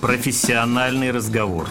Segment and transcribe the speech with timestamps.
[0.00, 1.68] Профессиональный разговор.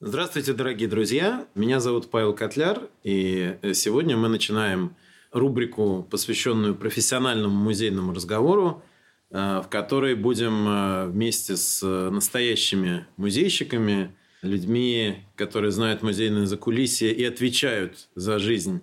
[0.00, 1.46] Здравствуйте, дорогие друзья.
[1.54, 4.96] Меня зовут Павел Котляр, и сегодня мы начинаем
[5.30, 8.82] рубрику, посвященную профессиональному музейному разговору,
[9.30, 17.24] э, в которой будем э, вместе с настоящими музейщиками, людьми, которые знают музейное закулисье и
[17.24, 18.82] отвечают за жизнь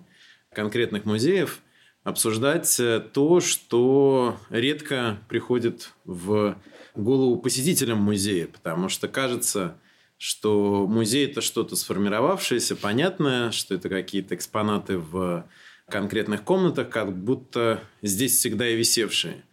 [0.52, 1.60] конкретных музеев–
[2.02, 6.56] обсуждать э, то, что редко приходит в
[6.94, 9.76] голову посетителям музея, потому что кажется,
[10.18, 15.46] что музей это что-то сформировавшееся, понятное, что это какие-то экспонаты в
[15.88, 19.44] конкретных комнатах, как будто здесь всегда и висевшие.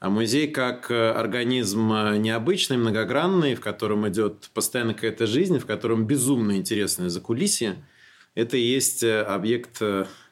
[0.00, 5.66] А музей как э, организм э, необычный, многогранный, в котором идет постоянно какая-то жизнь, в
[5.66, 7.76] котором безумно интересное закулисье,
[8.34, 9.80] это и есть объект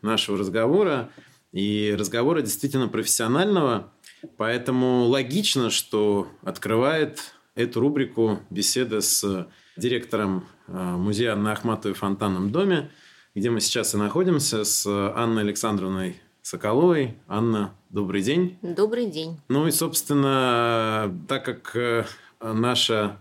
[0.02, 1.10] нашего разговора–
[1.52, 3.92] и разговора действительно профессионального.
[4.36, 12.52] Поэтому логично, что открывает эту рубрику беседа с директором э, музея Анны Ахматовой в Фонтанном
[12.52, 12.90] доме,
[13.34, 17.16] где мы сейчас и находимся, с Анной Александровной Соколовой.
[17.28, 18.58] Анна, добрый день.
[18.62, 19.40] Добрый день.
[19.48, 22.04] Ну и, собственно, так как э,
[22.40, 23.16] наше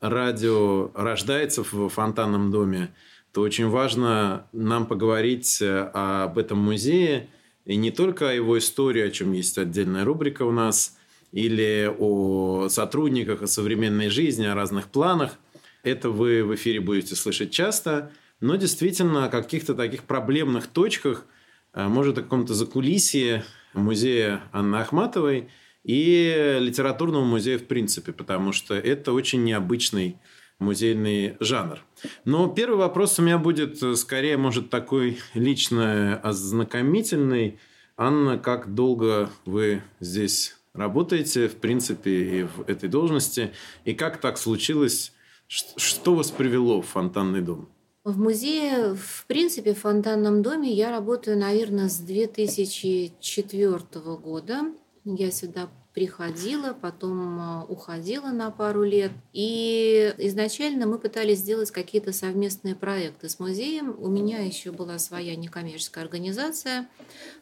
[0.00, 2.92] радио рождается в Фонтанном доме,
[3.32, 7.28] то очень важно нам поговорить э, об этом музее–
[7.70, 10.96] и не только о его истории, о чем есть отдельная рубрика у нас,
[11.30, 15.38] или о сотрудниках, о современной жизни, о разных планах.
[15.84, 18.10] Это вы в эфире будете слышать часто.
[18.40, 21.26] Но действительно о каких-то таких проблемных точках,
[21.72, 23.44] э, может, о каком-то закулисье
[23.74, 25.50] музея Анны Ахматовой
[25.84, 30.16] и литературного музея в принципе, потому что это очень необычный
[30.60, 31.80] музейный жанр.
[32.24, 37.58] Но первый вопрос у меня будет э, скорее, может, такой лично ознакомительный.
[37.96, 43.52] Анна, как долго вы здесь работаете, в принципе, и в этой должности?
[43.84, 45.12] И как так случилось?
[45.48, 47.68] Что вас привело в фонтанный дом?
[48.04, 53.80] В музее, в принципе, в фонтанном доме я работаю, наверное, с 2004
[54.16, 54.72] года.
[55.04, 59.10] Я сюда приходила, потом а, уходила на пару лет.
[59.32, 63.96] И изначально мы пытались сделать какие-то совместные проекты с музеем.
[63.98, 66.88] У меня еще была своя некоммерческая организация,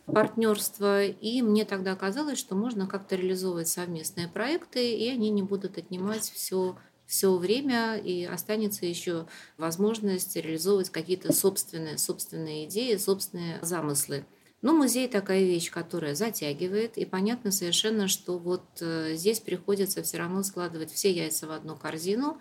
[0.07, 5.77] партнерство, и мне тогда казалось, что можно как-то реализовывать совместные проекты, и они не будут
[5.77, 6.77] отнимать все
[7.09, 9.27] все время, и останется еще
[9.57, 14.27] возможность реализовывать какие-то собственные, собственные идеи, собственные замыслы.
[14.61, 20.19] Ну, музей такая вещь, которая затягивает, и понятно совершенно, что вот э, здесь приходится все
[20.19, 22.41] равно складывать все яйца в одну корзину,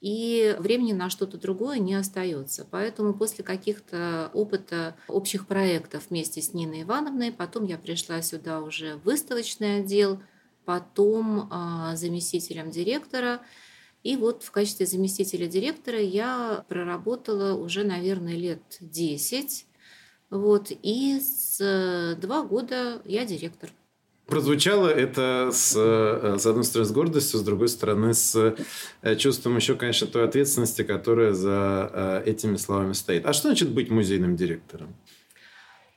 [0.00, 2.66] и времени на что-то другое не остается.
[2.70, 8.96] Поэтому после каких-то опыта общих проектов вместе с Ниной Ивановной, потом я пришла сюда уже
[8.96, 10.22] в выставочный отдел,
[10.64, 13.40] потом а, заместителем директора.
[14.02, 19.66] И вот в качестве заместителя директора я проработала уже, наверное, лет 10
[20.30, 23.68] вот, и с э, два года я директор.
[24.26, 28.54] Прозвучало это с, э, с одной стороны с гордостью, с другой стороны с
[29.02, 33.26] э, чувством еще, конечно, той ответственности, которая за этими словами стоит.
[33.26, 34.94] А что значит быть музейным директором?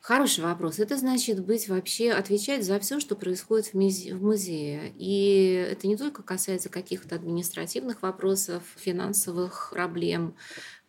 [0.04, 0.80] Хороший вопрос.
[0.80, 4.94] Это значит быть вообще, отвечать за все, что происходит в музее.
[4.98, 10.36] И это не только касается каких-то административных вопросов, финансовых проблем,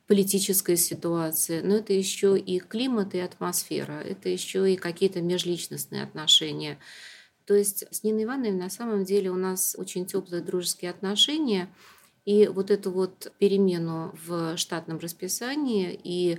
[0.06, 6.78] политическая ситуация, но это еще и климат и атмосфера, это еще и какие-то межличностные отношения.
[7.46, 11.68] То есть с Ниной Ивановной на самом деле у нас очень теплые дружеские отношения,
[12.24, 16.38] и вот эту вот перемену в штатном расписании и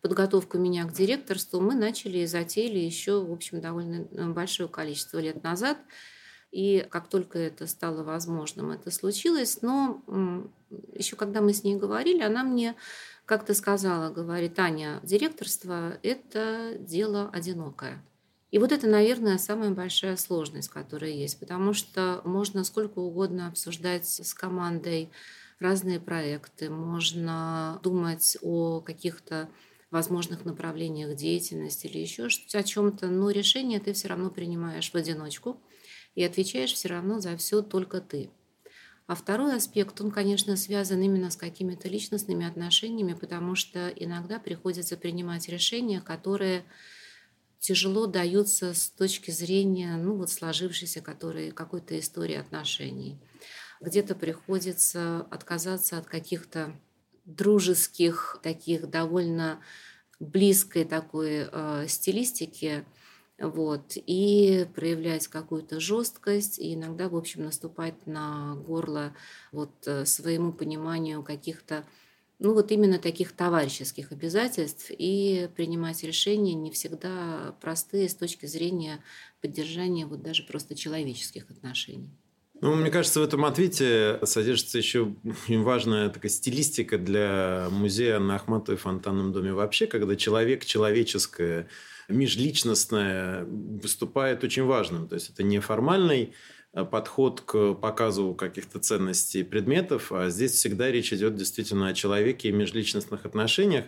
[0.00, 5.42] подготовку меня к директорству мы начали и затеяли еще, в общем, довольно большое количество лет
[5.42, 5.78] назад.
[6.56, 9.58] И как только это стало возможным, это случилось.
[9.60, 10.02] Но
[10.94, 12.76] еще когда мы с ней говорили, она мне
[13.26, 18.02] как-то сказала, говорит, Аня, директорство– это дело одинокое.
[18.52, 24.06] И вот это, наверное, самая большая сложность, которая есть, потому что можно сколько угодно обсуждать
[24.06, 25.10] с командой
[25.58, 29.50] разные проекты, можно думать о каких-то
[29.96, 35.58] возможных направлениях деятельности или еще о чем-то, но решение ты все равно принимаешь в одиночку
[36.14, 38.28] и отвечаешь все равно за все только ты.
[39.06, 44.98] А второй аспект, он, конечно, связан именно с какими-то личностными отношениями, потому что иногда приходится
[44.98, 46.64] принимать решения, которые
[47.58, 53.18] тяжело даются с точки зрения ну, вот сложившейся которые, какой-то истории отношений.
[53.80, 56.78] Где-то приходится отказаться от каких-то
[57.26, 59.60] дружеских, таких довольно
[60.18, 62.86] близкой такой э, стилистике,
[63.38, 69.14] вот, и проявлять какую-то жесткость, и иногда, в общем, наступать на горло
[69.52, 71.84] вот э, своему пониманию каких-то
[72.38, 79.02] ну вот именно таких товарищеских обязательств и принимать решения не всегда простые с точки зрения
[79.40, 82.10] поддержания вот даже просто человеческих отношений.
[82.62, 85.14] Ну, мне кажется, в этом ответе содержится еще
[85.48, 91.68] важная такая стилистика для музея на Ахматовой фонтанном доме вообще, когда человек человеческое,
[92.08, 95.06] межличностное выступает очень важным.
[95.06, 96.32] То есть это не формальный
[96.72, 102.48] э, подход к показу каких-то ценностей предметов, а здесь всегда речь идет действительно о человеке
[102.48, 103.84] и межличностных отношениях.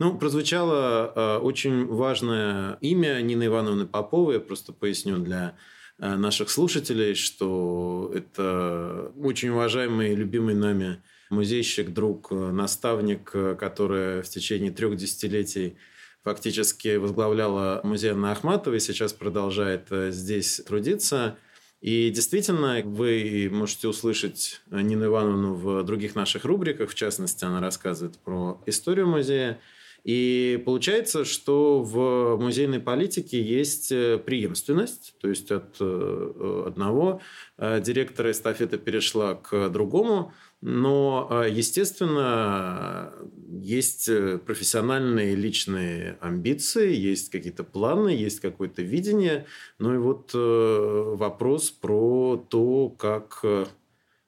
[0.00, 5.54] Ну, прозвучало э, очень важное имя Нины Ивановны Поповой, я просто поясню для
[5.98, 14.22] наших слушателей, что это очень уважаемый и любимый нами музейщик, друг, э, наставник, э, который
[14.22, 15.76] в течение трех десятилетий
[16.24, 21.38] фактически возглавляла музей на Ахматовой, сейчас продолжает здесь трудиться.
[21.80, 28.18] И действительно, вы можете услышать Нину Ивановну в других наших рубриках, в частности, она рассказывает
[28.18, 29.60] про историю музея.
[30.04, 37.20] И получается, что в музейной политике есть э, преемственность, то есть от э, одного
[37.58, 43.12] э, директора эстафета перешла к другому, но, естественно,
[43.48, 44.10] есть
[44.44, 49.46] профессиональные личные амбиции, есть какие-то планы, есть какое-то видение.
[49.78, 53.44] Ну и вот вопрос про то, как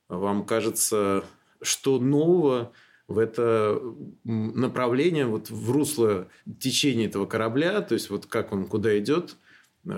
[0.08, 1.24] вам кажется,
[1.62, 2.70] что нового
[3.10, 3.82] в это
[4.22, 6.28] направление, вот в русло
[6.60, 9.36] течения этого корабля, то есть вот как он куда идет,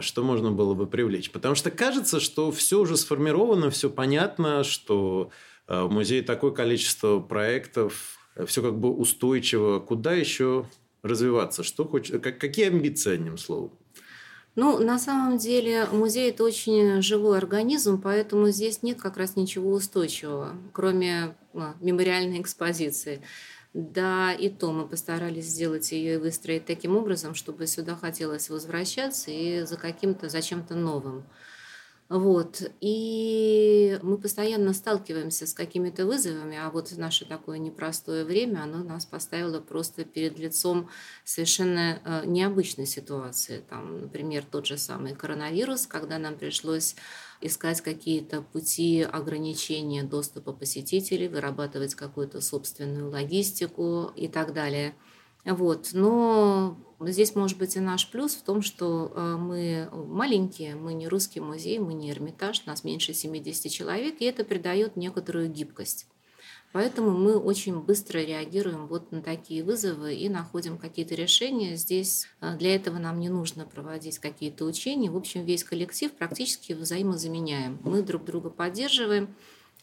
[0.01, 1.31] что можно было бы привлечь.
[1.31, 5.31] Потому что кажется, что все уже сформировано, все понятно, что
[5.69, 8.17] э, в музее такое количество проектов,
[8.47, 9.79] все как бы устойчиво.
[9.81, 10.67] Куда еще
[11.03, 11.63] развиваться?
[11.63, 13.73] Что хочет, какие амбиции, одним словом?
[14.55, 19.71] Ну, на самом деле музей это очень живой организм, поэтому здесь нет как раз ничего
[19.73, 23.23] устойчивого, кроме а, мемориальной экспозиции.
[23.73, 29.31] Да, и то мы постарались сделать ее и выстроить таким образом, чтобы сюда хотелось возвращаться
[29.31, 31.25] и за каким-то, за чем-то новым.
[32.13, 32.63] Вот.
[32.83, 39.07] И мы постоянно сталкиваемся с какими-то вызовами, а вот наше такое непростое время, оно нас
[39.07, 40.91] поставило просто перед лицом
[41.25, 43.65] совершенно э, необычной ситуации.
[43.71, 46.97] Там, например, тот же самый коронавирус, когда нам пришлось
[47.41, 54.95] искать какие-то пути ограничения доступа посетителей, вырабатывать какую-то собственную логистику и так далее.
[55.45, 55.91] Вот.
[55.93, 56.79] Но
[57.09, 61.41] Здесь может быть и наш плюс в том, что э, мы маленькие, мы не русский
[61.41, 66.07] музей, мы не Эрмитаж, нас меньше 70 человек, и это придает некоторую гибкость.
[66.73, 71.77] Поэтому мы очень быстро реагируем вот на такие вызовы и находим какие-то решения.
[71.77, 75.11] Здесь э, для этого нам не нужно проводить какие-то учения.
[75.11, 77.81] В общем, весь коллектив практически взаимозаменяем.
[77.83, 79.35] Мы друг друга поддерживаем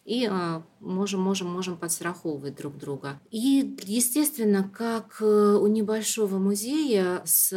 [0.06, 3.20] и а, можем, можем, можем подстраховывать друг друга.
[3.30, 7.52] И, естественно, как э, у небольшого музея с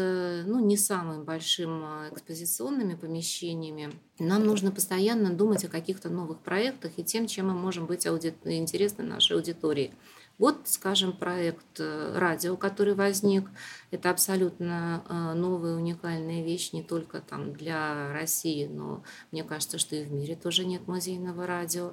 [0.47, 6.93] ну, не самыми большими а, экспозиционными помещениями, нам нужно постоянно думать о каких-то новых проектах
[6.97, 8.35] и тем, чем мы можем быть ауди...
[8.45, 9.95] интересны нашей аудитории.
[10.39, 13.49] Вот, скажем, проект э, радио, который возник,
[13.91, 19.95] это абсолютно э, новая уникальная вещь не только там для России, но мне кажется, что
[19.95, 21.93] и в мире тоже нет музейного радио.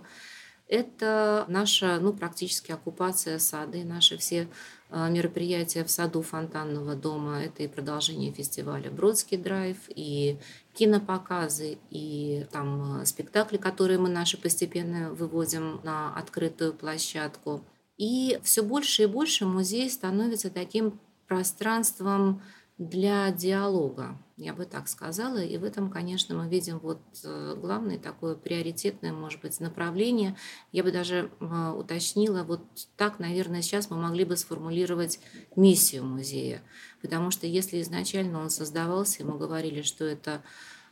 [0.70, 4.48] Это наша, ну, практически оккупация сада и наши все
[4.92, 7.42] а, мероприятия в саду фонтанного дома.
[7.42, 10.38] Это и продолжение фестиваля «Бродский драйв», и
[10.76, 17.66] кинопоказы, и там а, спектакли, которые мы наши постепенно выводим на открытую площадку.
[17.98, 22.44] И все больше и больше музей становится таким пространством
[22.80, 25.44] для диалога, я бы так сказала.
[25.44, 30.38] И в этом, конечно, мы видим вот э, главное такое приоритетное, может быть, направление.
[30.72, 32.62] Я бы даже э, уточнила, вот
[32.96, 35.20] так, наверное, сейчас мы могли бы сформулировать
[35.58, 36.64] миссию музея.
[37.02, 40.42] Потому что если изначально он создавался, мы говорили, что это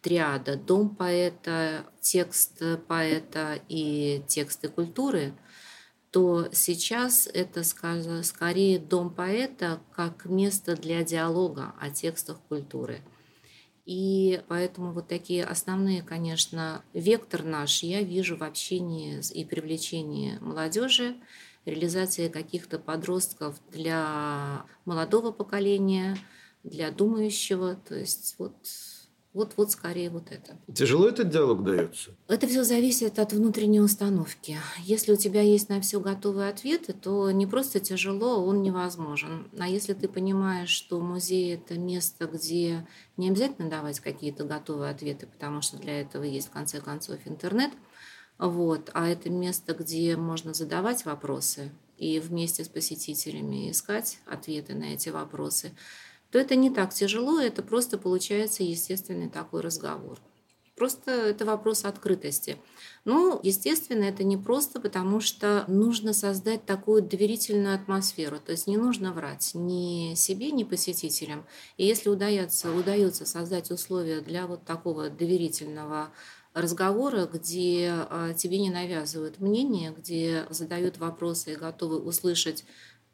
[0.02, 5.34] триада «Дом поэта», «Текст поэта» и «Тексты культуры»,
[6.18, 13.02] то сейчас это скорее дом поэта как место для диалога о текстах культуры.
[13.86, 21.18] И поэтому вот такие основные, конечно, вектор наш я вижу в общении и привлечении молодежи,
[21.66, 26.18] реализации каких-то подростков для молодого поколения,
[26.64, 27.76] для думающего.
[27.76, 28.56] То есть вот
[29.38, 30.58] Вот, вот скорее вот это.
[30.74, 32.10] Тяжело этот диалог дается?
[32.28, 34.58] Это все зависит от внутренней установки.
[34.80, 39.48] Если у тебя есть на все готовые ответы, то не просто тяжело, он невозможен.
[39.60, 45.28] А если ты понимаешь, что музей– это место, где не обязательно давать какие-то готовые ответы,
[45.28, 47.70] потому что для этого есть, в конце концов, интернет,
[48.40, 54.96] вот, а это место, где можно задавать вопросы и вместе с посетителями искать ответы на
[54.96, 55.74] эти вопросы–
[56.32, 60.20] то это не так тяжело, это просто получается естественный такой разговор.
[60.78, 62.58] Просто это вопрос открытости.
[63.04, 68.38] Ну, естественно, это не просто, потому что нужно создать такую доверительную атмосферу.
[68.40, 71.48] То есть не нужно врать ни себе, ни посетителям.
[71.78, 76.12] И если удается, удается создать условия для вот такого доверительного
[76.54, 82.66] разговора, где а, тебе не навязывают мнение, где задают вопросы и готовы услышать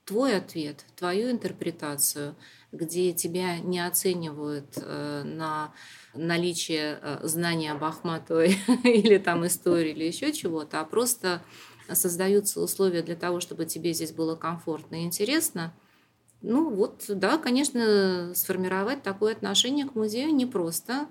[0.05, 2.35] твой ответ, твою интерпретацию–
[2.73, 5.71] где тебя не оценивают э, на
[6.15, 11.43] наличие э, знания об Ахматовой или там истории или еще чего-то, а просто
[11.91, 15.73] создаются условия для того, чтобы тебе здесь было комфортно и интересно.
[16.41, 21.07] Ну вот, да, конечно, сформировать такое отношение к музею непросто,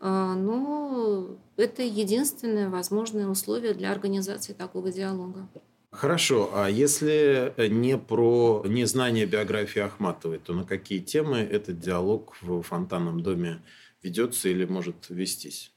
[0.00, 5.48] э, но это единственное возможное условие для организации такого диалога.
[5.96, 12.62] Хорошо, а если не про незнание биографии Ахматовой, то на какие темы этот диалог в
[12.62, 13.62] фонтанном доме
[14.02, 15.72] ведется или может вестись?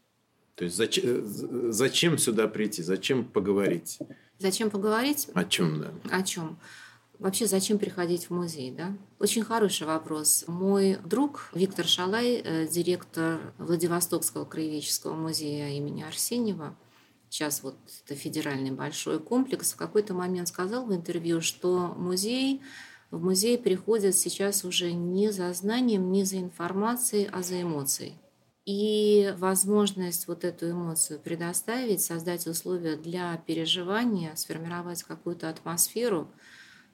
[0.56, 1.26] То есть зачем,
[1.72, 3.98] зачем сюда прийти, зачем поговорить?
[4.40, 5.30] Зачем поговорить?
[5.34, 5.92] О чем, да?
[6.10, 6.60] О чем?
[7.18, 8.94] Вообще, зачем приходить в музей, да?
[9.20, 10.44] Очень хороший вопрос.
[10.48, 16.76] Мой друг Виктор Шалай, э, директор Владивостокского краеведческого музея имени Арсеньева,
[17.30, 22.62] сейчас вот это федеральный большой комплекс, в какой-то момент сказал в интервью, что музей,
[23.12, 28.16] в музей приходят сейчас уже не за знанием, не за информацией, а за эмоцией.
[28.66, 36.30] И возможность вот эту эмоцию предоставить, создать условия для переживания, сформировать какую-то атмосферу,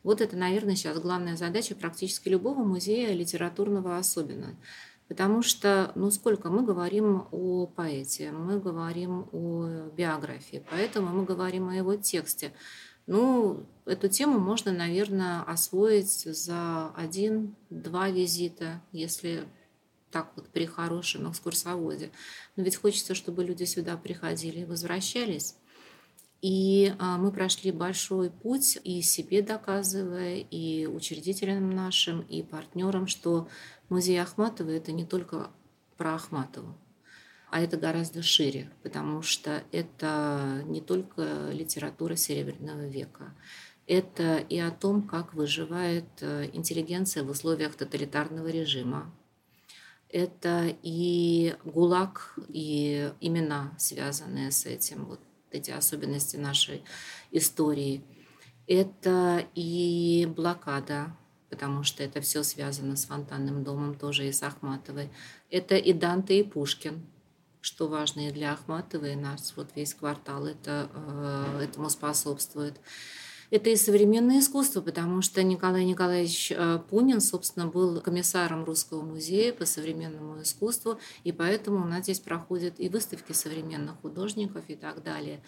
[0.06, 4.56] вот это, наверное, сейчас главная задача практически любого музея литературного особенно.
[5.08, 11.70] Потому что, ну сколько мы говорим о поэте, мы говорим о биографии, поэтому мы говорим
[11.70, 12.54] о его тексте.
[13.06, 19.48] Ну, эту тему можно, наверное, освоить за один-два визита, если
[20.10, 22.10] так вот при хорошем экскурсоводе.
[22.56, 25.56] Но ведь хочется, чтобы люди сюда приходили и возвращались.
[26.42, 33.48] И а, мы прошли большой путь и себе доказывая, и учредителям нашим, и партнерам, что
[33.90, 35.52] музей Ахматова это не только
[35.98, 36.78] про Ахматову,
[37.50, 43.34] а это гораздо шире, потому что это не только литература Серебряного века,
[43.88, 49.14] это и о том, как выживает э, интеллигенция в условиях тоталитарного режима.
[50.10, 55.06] Это и ГУЛАГ, и имена, связанные с этим.
[55.06, 55.20] Вот
[55.52, 56.84] эти особенности нашей
[57.32, 58.04] истории.
[58.68, 61.16] Это и блокада,
[61.56, 65.10] потому что это все связано с фонтанным домом, тоже и с Ахматовой.
[65.50, 67.02] Это и Данте, и Пушкин,
[67.62, 72.76] что важно и для Ахматовой, и нас вот весь квартал это, э, этому способствует
[73.52, 79.54] это и современное искусство, потому что Николай Николаевич э, Пунин, собственно, был комиссаром Русского музея
[79.54, 85.04] по современному искусству, и поэтому у нас здесь проходят и выставки современных художников и так
[85.04, 85.42] далее.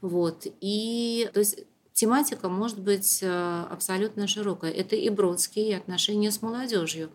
[0.00, 0.46] Вот.
[0.60, 1.64] И то есть
[2.00, 4.70] тематика может быть э, абсолютно широкая.
[4.70, 7.10] Это и Бродский, и отношения с молодежью,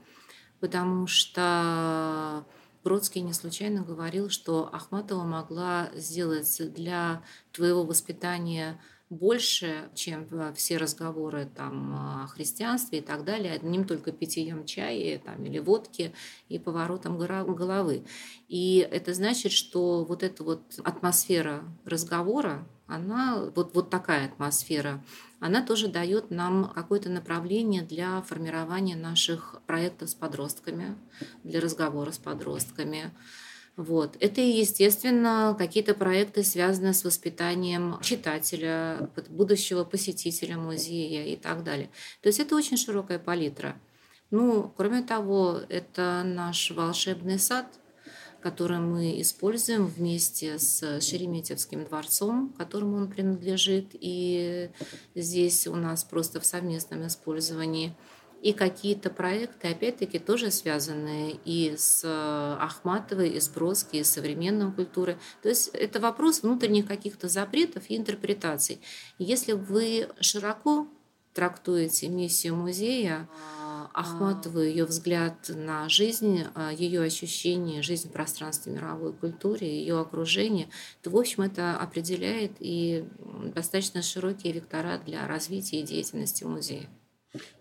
[0.60, 2.46] потому что
[2.84, 11.50] Бродский не случайно говорил, что Ахматова могла сделать для твоего воспитания больше, чем все разговоры
[11.56, 16.14] там, о христианстве и так далее, одним только питьем чая там, или водки
[16.48, 18.06] и поворотом головы.
[18.48, 25.04] И это значит, что вот эта вот атмосфера разговора, она, вот, вот такая атмосфера,
[25.40, 30.96] она тоже дает нам какое-то направление для формирования наших проектов с подростками,
[31.44, 33.12] для разговора с подростками.
[33.76, 34.16] Вот.
[34.22, 41.90] Это, естественно, какие-то проекты, связанные с воспитанием читателя, будущего посетителя музея и так далее.
[42.22, 43.76] То есть это очень широкая палитра.
[44.32, 47.68] Ну, кроме того, это наш волшебный сад,
[48.46, 53.88] который мы используем вместе с Шереметьевским дворцом, которому он принадлежит.
[53.94, 54.70] И
[55.16, 57.96] здесь у нас просто в совместном использовании–
[58.44, 64.12] и какие-то проекты, опять-таки, тоже связанные и с э, Ахматовой, и с Бродской, и с
[64.12, 65.18] современной культурой.
[65.42, 68.80] То есть это вопрос внутренних каких-то запретов и интерпретаций.
[69.18, 70.88] Если вы широко
[71.34, 73.28] трактуете миссию музея,
[73.96, 80.68] Ахматову, ее взгляд на жизнь, а, ее ощущение, жизнь в пространстве мировой культуры, ее окружение,
[81.02, 83.08] то, в общем, это определяет и
[83.56, 86.90] достаточно широкие вектора для развития и деятельности музея.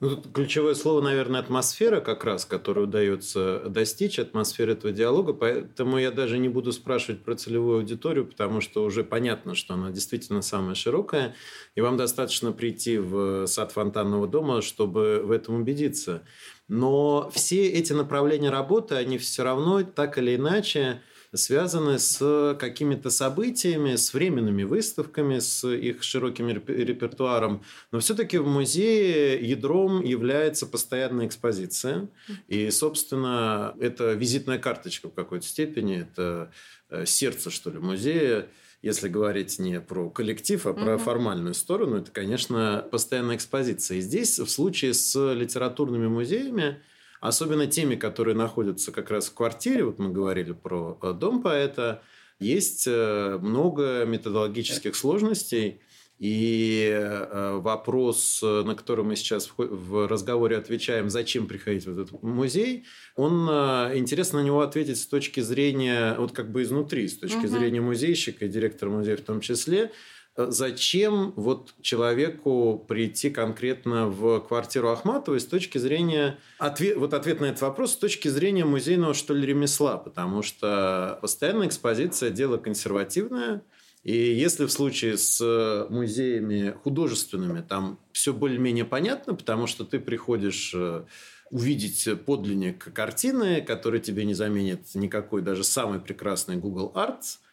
[0.00, 5.32] Ну, тут ключевое слово, наверное, атмосфера как раз, которую удается достичь, атмосфера этого диалога.
[5.32, 9.90] Поэтому я даже не буду спрашивать про целевую аудиторию, потому что уже понятно, что она
[9.90, 11.34] действительно самая широкая.
[11.74, 16.22] И вам достаточно прийти в сад фонтанного дома, чтобы в этом убедиться.
[16.68, 21.02] Но все эти направления работы, они все равно так или иначе
[21.34, 27.62] связаны с какими-то событиями, с временными выставками, с их широким репертуаром.
[27.92, 32.08] Но все-таки в музее ядром является постоянная экспозиция.
[32.48, 36.52] И, собственно, это визитная карточка в какой-то степени, это
[36.90, 38.48] э, сердце, что ли, музея
[38.84, 41.04] если говорить не про коллектив, а про угу.
[41.04, 43.96] формальную сторону, это, конечно, постоянная экспозиция.
[43.96, 46.82] И здесь в случае с литературными музеями
[47.20, 52.02] особенно теми, которые находятся как раз в квартире, вот мы говорили про э, дом поэта,
[52.38, 55.80] есть э, много методологических сложностей,
[56.18, 62.84] и э, вопрос, на который мы сейчас в разговоре отвечаем, зачем приходить в этот музей,
[63.16, 63.48] он
[63.96, 67.48] интересно на него ответить с точки зрения, вот как бы изнутри, с точки угу.
[67.48, 69.90] зрения музейщика и директора музея в том числе,
[70.36, 76.38] зачем вот человеку прийти конкретно в квартиру Ахматовой с точки зрения...
[76.58, 79.96] Ответ, вот ответ на этот вопрос с точки зрения музейного, что ли, ремесла.
[79.96, 83.62] Потому что постоянная экспозиция– дело консервативное.
[84.02, 90.72] И если в случае с музеями художественными там все более-менее понятно, потому что ты приходишь
[90.74, 91.04] э,
[91.50, 97.38] увидеть подлинник картины, который тебе не заменит никакой даже самый прекрасный Google Arts–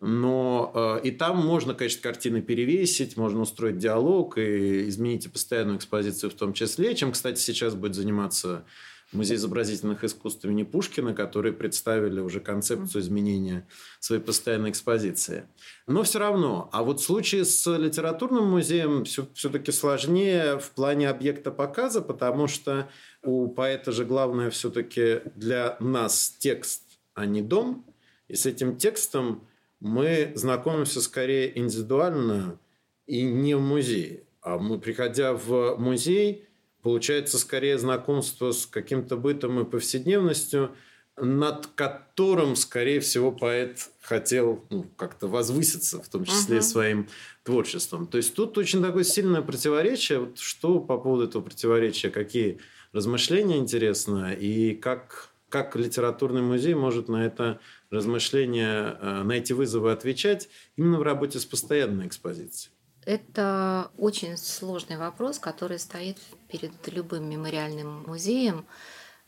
[0.00, 6.30] но э, и там можно, конечно, картины перевесить, можно устроить диалог и изменить постоянную экспозицию
[6.30, 8.64] в том числе, чем, кстати, сейчас будет заниматься
[9.12, 13.66] Музей изобразительных искусств имени Пушкина, которые представили уже концепцию изменения
[13.98, 15.48] своей постоянной экспозиции.
[15.88, 16.68] Но все равно.
[16.72, 22.46] А вот в случае с литературным музеем все, все-таки сложнее в плане объекта показа, потому
[22.46, 22.88] что
[23.24, 27.84] у поэта же главное все-таки для нас текст, а не дом.
[28.28, 29.42] И с этим текстом
[29.80, 32.58] мы знакомимся скорее индивидуально
[33.06, 34.24] и не в музее.
[34.42, 36.46] А мы, приходя в музей,
[36.82, 40.70] получается скорее знакомство с каким-то бытом и повседневностью,
[41.16, 46.62] над которым, скорее всего, поэт хотел ну, как-то возвыситься, в том числе uh-huh.
[46.62, 47.08] своим
[47.42, 48.06] творчеством.
[48.06, 50.20] То есть тут очень такое сильное противоречие.
[50.20, 52.60] Вот что по поводу этого противоречия, какие
[52.92, 59.92] размышления интересно, и как, как литературный музей может на это размышления, э, на эти вызовы
[59.92, 62.72] отвечать именно в работе с постоянной экспозицией?
[63.04, 68.66] Это очень сложный вопрос, который стоит перед любым мемориальным музеем.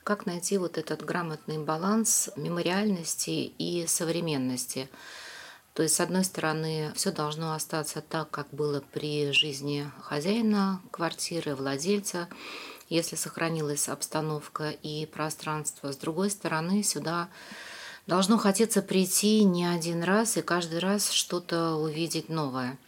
[0.05, 4.89] Как найти вот этот грамотный баланс мемориальности и современности?
[5.75, 11.55] То есть, с одной стороны, все должно остаться так, как было при жизни хозяина квартиры,
[11.55, 12.29] владельца,
[12.91, 15.91] если сохранилась обстановка и пространство.
[15.93, 17.31] С другой стороны, сюда
[18.07, 22.79] Должно хотеться прийти не один раз и каждый раз что-то увидеть новое.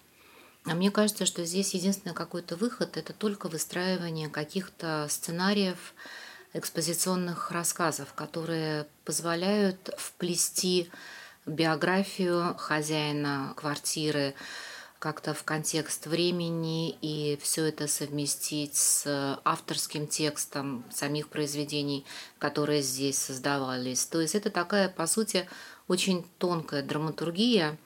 [0.64, 5.94] А мне кажется, что здесь единственный какой-то выход– это только выстраивание каких-то сценариев,
[6.52, 10.88] экспозиционных рассказов, которые позволяют вплести
[11.46, 14.34] биографию хозяина квартиры,
[15.04, 22.06] как-то в контекст времени и все это совместить с авторским текстом самих произведений,
[22.38, 24.06] которые здесь создавались.
[24.06, 25.46] То есть это такая, по сути,
[25.88, 27.76] очень тонкая драматургия,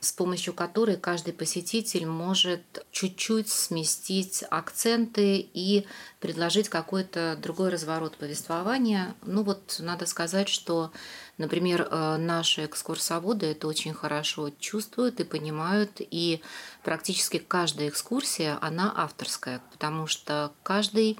[0.00, 5.86] с помощью которой каждый посетитель может чуть-чуть сместить акценты и
[6.20, 9.14] предложить какой-то другой разворот повествования.
[9.22, 10.92] Ну вот надо сказать, что,
[11.36, 16.40] например, э, наши экскурсоводы это очень хорошо чувствуют и понимают, и
[16.84, 21.18] практически каждая экскурсия, она авторская, потому что каждый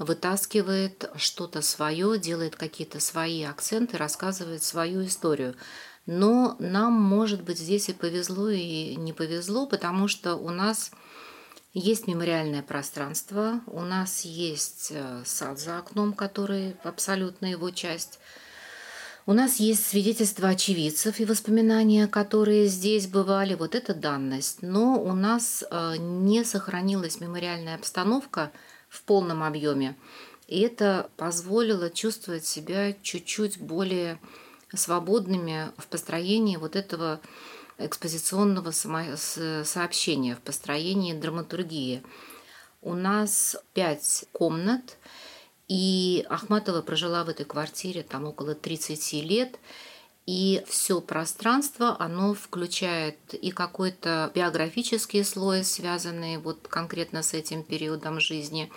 [0.00, 5.54] вытаскивает что-то свое, делает какие-то свои акценты, рассказывает свою историю.
[6.06, 10.90] Но нам, может быть, здесь и повезло, и не повезло, потому что у нас
[11.72, 18.18] есть мемориальное пространство, у нас есть э, сад за окном, который абсолютно его часть.
[19.26, 23.54] У нас есть свидетельства очевидцев и воспоминания, которые здесь бывали.
[23.54, 24.62] Вот это данность.
[24.62, 28.50] Но у нас э, не сохранилась мемориальная обстановка
[28.88, 29.96] в полном объеме.
[30.48, 34.18] И это позволило чувствовать себя чуть-чуть более
[34.74, 37.20] свободными в построении вот этого
[37.78, 42.02] экспозиционного сообщения, в построении драматургии.
[42.82, 44.96] У нас пять комнат,
[45.70, 49.56] И Ахматова прожила в этой квартире там около 30 лет.
[50.26, 58.20] И все пространство, оно включает и какой-то биографический слой, связанный вот конкретно с этим периодом
[58.20, 58.70] жизни,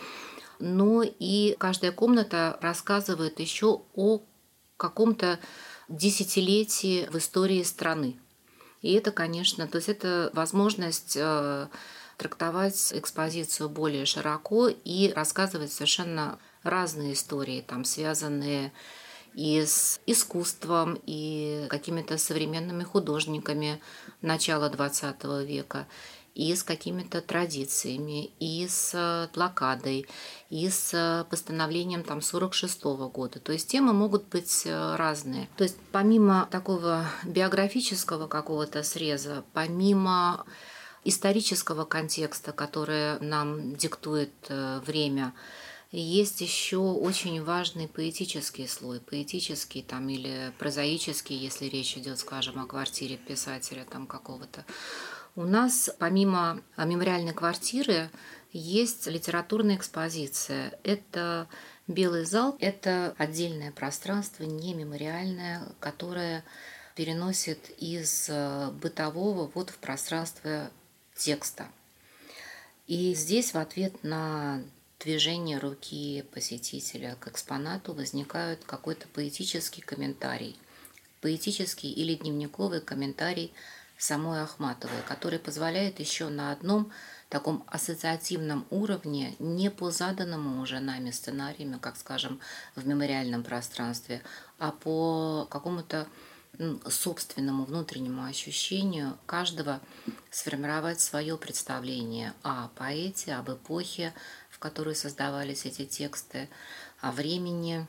[0.59, 4.21] но и каждая комната рассказывает еще о
[4.77, 5.39] каком-то
[5.89, 8.17] десятилетии в истории страны.
[8.81, 11.67] И это, конечно, то есть это возможность э,
[12.17, 18.73] трактовать экспозицию более широко и рассказывать совершенно разные истории, там, связанные
[19.33, 23.81] и с искусством, и какими-то современными художниками
[24.21, 25.87] начала XX века,
[26.35, 30.07] и с какими-то традициями, и с блокадой,
[30.49, 33.39] и с постановлением там 46 -го года.
[33.39, 35.47] То есть темы могут быть э, разные.
[35.57, 40.45] То есть помимо такого биографического какого-то среза, помимо
[41.03, 45.33] исторического контекста, который нам диктует э, время,
[45.91, 52.65] есть еще очень важный поэтический слой, поэтический там или прозаический, если речь идет, скажем, о
[52.65, 54.65] квартире писателя там какого-то.
[55.35, 58.11] У нас помимо мемориальной квартиры
[58.51, 60.77] есть литературная экспозиция.
[60.83, 61.47] Это
[61.87, 66.45] Белый зал– это отдельное пространство, не мемориальное, которое
[66.95, 70.71] переносит из э, бытового вот в пространство
[71.15, 71.67] текста.
[72.87, 74.63] И здесь в ответ на
[74.99, 80.57] движения руки посетителя к экспонату возникают какой-то поэтический комментарий,
[81.19, 83.51] поэтический или дневниковый комментарий
[84.03, 86.91] самой Ахматовой, который позволяет еще на одном
[87.29, 92.39] таком ассоциативном уровне, не по заданному уже нами сценариями, как, скажем,
[92.75, 94.21] в мемориальном пространстве,
[94.59, 96.07] а по какому-то
[96.87, 99.79] собственному внутреннему ощущению каждого
[100.29, 104.13] сформировать свое представление о поэте, об эпохе,
[104.63, 106.47] которой создавались эти тексты,
[107.01, 107.85] о времени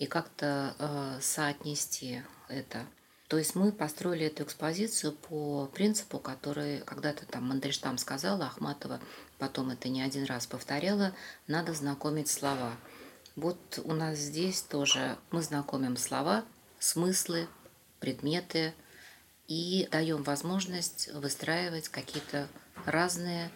[0.00, 2.84] и как-то э, соотнести это.
[3.28, 9.00] То есть мы построили эту экспозицию по принципу, который когда-то там Мандельштам сказала, Ахматова
[9.38, 11.14] потом это не один раз повторяла,
[11.46, 12.72] надо знакомить слова.
[13.36, 16.44] Вот у нас здесь тоже мы знакомим слова,
[16.78, 17.46] смыслы,
[18.00, 18.72] предметы
[19.46, 22.48] и даем возможность выстраивать какие-то
[22.86, 23.50] разные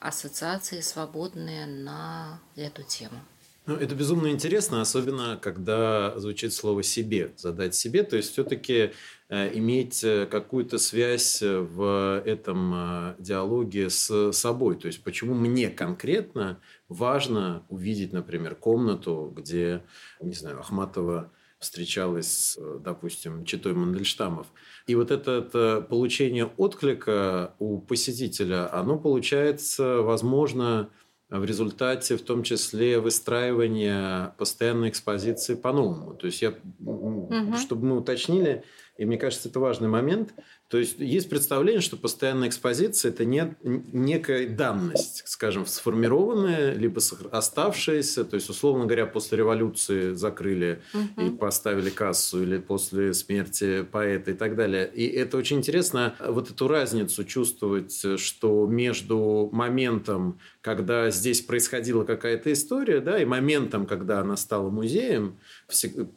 [0.00, 3.20] ассоциации свободные на эту тему.
[3.66, 8.94] Ну, это безумно интересно, особенно когда звучит слово «себе», задать себе, то есть все-таки
[9.30, 14.76] иметь э, какую-то связь в этом э, диалоге с собой.
[14.76, 19.82] То есть почему мне конкретно важно увидеть, например, комнату, где,
[20.20, 24.46] не знаю, Ахматова встречалась с, допустим, читой Мандельштамов.
[24.86, 30.88] И вот это, это получение отклика у посетителя, оно получается, возможно,
[31.30, 36.14] в результате в том числе выстраивания постоянной экспозиции по-новому.
[36.14, 37.56] То есть я, угу.
[37.58, 38.64] чтобы мы уточнили,
[38.98, 40.34] и мне кажется, это важный момент.
[40.66, 48.24] То есть есть представление, что постоянная экспозиция– это не, некая данность, скажем, сформированная, либо оставшаяся.
[48.24, 51.26] То есть, условно говоря, после революции закрыли угу.
[51.26, 54.90] и поставили кассу, или после смерти поэта и так далее.
[54.92, 62.52] И это очень интересно, вот эту разницу чувствовать, что между моментом, когда здесь происходила какая-то
[62.52, 65.38] история, да, и моментом, когда она стала музеем,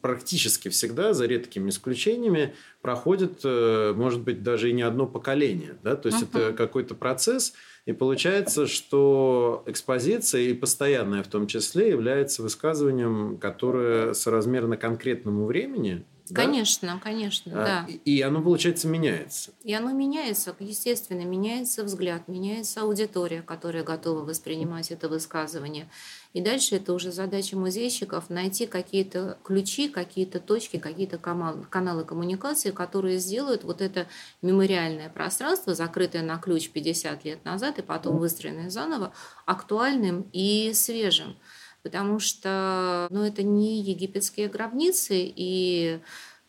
[0.00, 5.78] практически всегда, за редкими исключениями, проходит, э, может быть, даже и не одно поколение.
[5.82, 5.96] Да?
[5.96, 6.48] То есть, uh-huh.
[6.48, 7.54] это какой-то процесс,
[7.86, 16.04] и получается, что экспозиция, и постоянная в том числе, является высказыванием, которое соразмерно конкретному времени,
[16.34, 17.00] Конечно, да?
[17.02, 17.86] конечно, а, да.
[17.88, 19.52] И, и оно, получается, меняется.
[19.62, 25.88] И оно меняется, естественно, меняется взгляд, меняется аудитория, которая готова воспринимать это высказывание.
[26.32, 33.18] И дальше это уже задача музейщиков найти какие-то ключи, какие-то точки, какие-то каналы коммуникации, которые
[33.18, 34.06] сделают вот это
[34.40, 39.12] мемориальное пространство, закрытое на ключ 50 лет назад и потом выстроенное заново,
[39.44, 41.36] актуальным и свежим
[41.82, 46.00] потому что ну, это не египетские гробницы, и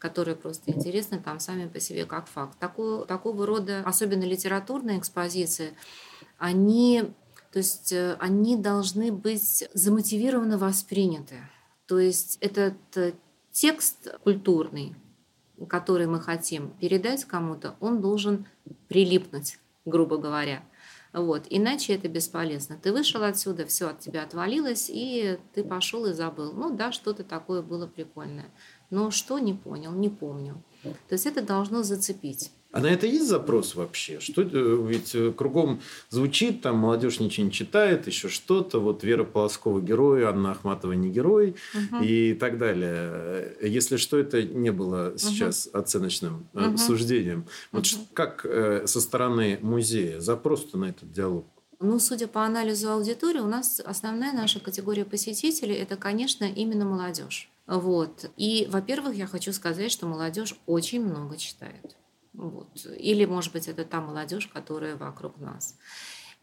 [0.03, 2.59] которые просто интересны там сами по себе как факт.
[2.59, 5.75] Такого, такого рода, особенно литературные экспозиции,
[6.37, 7.03] они,
[7.53, 11.35] то есть, э, они должны быть замотивированно восприняты.
[11.87, 13.13] То есть этот э,
[13.53, 14.93] текст культурный,
[15.69, 18.45] который мы хотим передать кому-то, он должен
[18.89, 20.63] прилипнуть, грубо говоря.
[21.13, 21.45] Вот.
[21.49, 22.77] Иначе это бесполезно.
[22.81, 26.53] Ты вышел отсюда, все от тебя отвалилось, и ты пошел и забыл.
[26.53, 28.49] Ну да, что-то такое было прикольное.
[28.89, 30.63] Но что, не понял, не помню.
[30.83, 32.51] То есть это должно зацепить.
[32.73, 34.19] А на это есть запрос вообще?
[34.19, 38.79] Что э, ведь э, кругом звучит, там молодежь ничего не читает, еще что-то.
[38.79, 42.03] Вот Вера Полоскова герой, Анна Ахматова не герой угу.
[42.03, 43.55] и так далее.
[43.61, 45.77] Если что, это не было сейчас угу.
[45.77, 46.77] оценочным угу.
[46.79, 47.45] суждением.
[47.71, 48.07] Вот угу.
[48.15, 51.45] как со стороны музея запрос-то на этот диалог?
[51.79, 57.51] Ну, судя по анализу аудитории, у нас основная наша категория посетителей– это, конечно, именно молодежь.
[57.67, 58.31] Вот.
[58.35, 61.97] И, во-первых, я хочу сказать, что молодежь очень много читает.
[62.33, 62.85] Вот.
[62.97, 65.77] Или, может быть, это та молодежь, которая вокруг нас.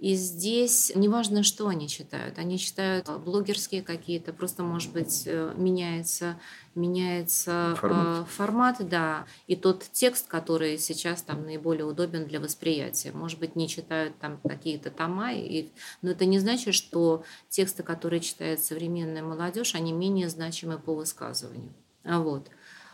[0.01, 2.39] И здесь неважно, что они читают.
[2.39, 6.41] Они читают блогерские какие-то, просто, может быть, э, меняется,
[6.75, 8.07] меняется формат.
[8.07, 13.13] Э, формат, да, и тот текст, который сейчас там наиболее удобен для восприятия.
[13.13, 15.69] Может быть, не читают там какие-то тома, и...
[16.01, 21.75] но это не значит, что тексты, которые читает современная молодежь, они менее значимы по высказыванию.
[22.05, 22.49] Вот.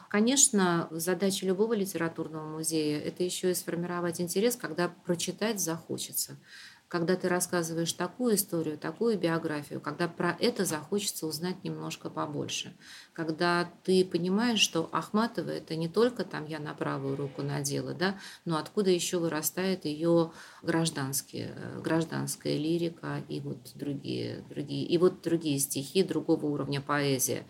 [0.08, 6.38] Конечно, задача любого литературного музея– это еще и сформировать интерес, когда прочитать захочется
[6.88, 12.76] когда ты рассказываешь такую историю, такую биографию, когда про это захочется узнать немножко побольше,
[13.12, 18.18] когда ты понимаешь, что Ахматова это не только там я на правую руку надела, да,
[18.44, 25.22] но откуда еще вырастает ее гражданские, э, гражданская лирика и вот другие, другие, и вот
[25.22, 27.46] другие стихи другого уровня поэзия.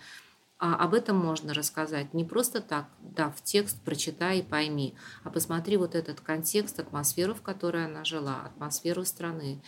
[0.58, 5.30] А об этом можно рассказать не просто так, да, в текст прочитай и пойми, а
[5.30, 9.60] посмотри вот этот контекст, атмосферу, в которой она жила, атмосферу страны.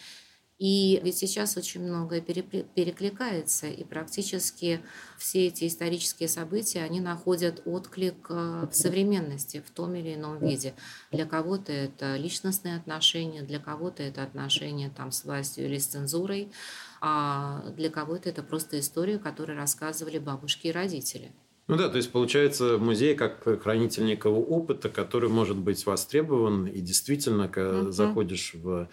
[0.58, 4.80] И ведь сейчас очень многое перекликается, и практически
[5.16, 10.74] все эти исторические события, они находят отклик э, в современности в том или ином виде.
[11.12, 16.50] Для кого-то это личностные отношения, для кого-то это отношения там, с властью или с цензурой,
[17.00, 21.32] а для кого-то это просто история, которую рассказывали бабушки и родители.
[21.68, 26.66] Ну да, то есть получается музей как хранитель некого опыта, который может быть востребован.
[26.66, 27.92] И действительно, когда uh-huh.
[27.92, 28.88] заходишь в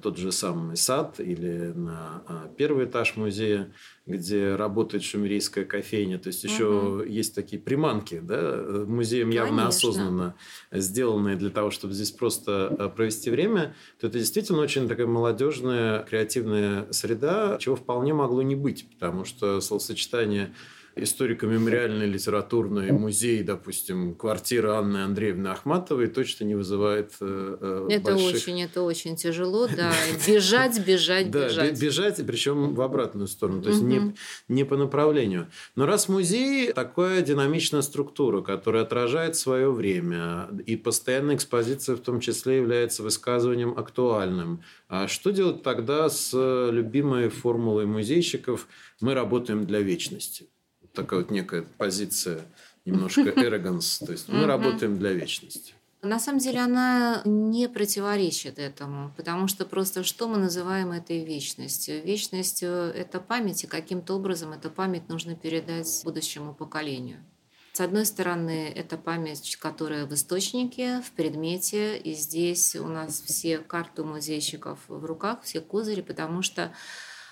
[0.00, 3.72] тот же самый сад или на э, первый этаж музея,
[4.06, 7.02] где работает шумерийская кофейня, то есть еще угу.
[7.02, 9.46] есть такие приманки, да, музеем Конечно.
[9.46, 10.34] явно осознанно
[10.70, 16.04] сделанные для того, чтобы здесь просто э, провести время, то это действительно очень такая молодежная,
[16.04, 20.54] креативная среда, чего вполне могло не быть, потому что словосочетание
[20.96, 28.34] историко-мемориальный литературный музей, допустим, квартира Анны Андреевны Ахматовой точно не вызывает э, э Это больших...
[28.34, 29.92] очень, это очень тяжело, да.
[30.26, 31.78] Бежать, бежать, бежать.
[31.78, 34.14] Да, бежать, причем в обратную сторону, то есть не,
[34.48, 35.48] не по направлению.
[35.74, 42.20] Но раз музей такая динамичная структура, которая отражает свое время, и постоянная экспозиция в том
[42.20, 46.32] числе является высказыванием актуальным, а что делать тогда с
[46.70, 48.68] любимой формулой музейщиков
[49.00, 50.48] «мы работаем для вечности»?
[50.94, 52.42] Такая вот некая позиция,
[52.84, 54.04] немножко arrogance.
[54.04, 55.74] То есть мы работаем для вечности.
[56.02, 62.02] На самом деле она не противоречит этому, потому что просто что мы называем этой вечностью?
[62.02, 67.24] Вечностью– это память, и каким-то образом эту память нужно передать будущему поколению.
[67.72, 73.58] С одной стороны, это память, которая в источнике, в предмете, и здесь у нас все
[73.58, 76.72] карты музейщиков в руках, все козыри, потому что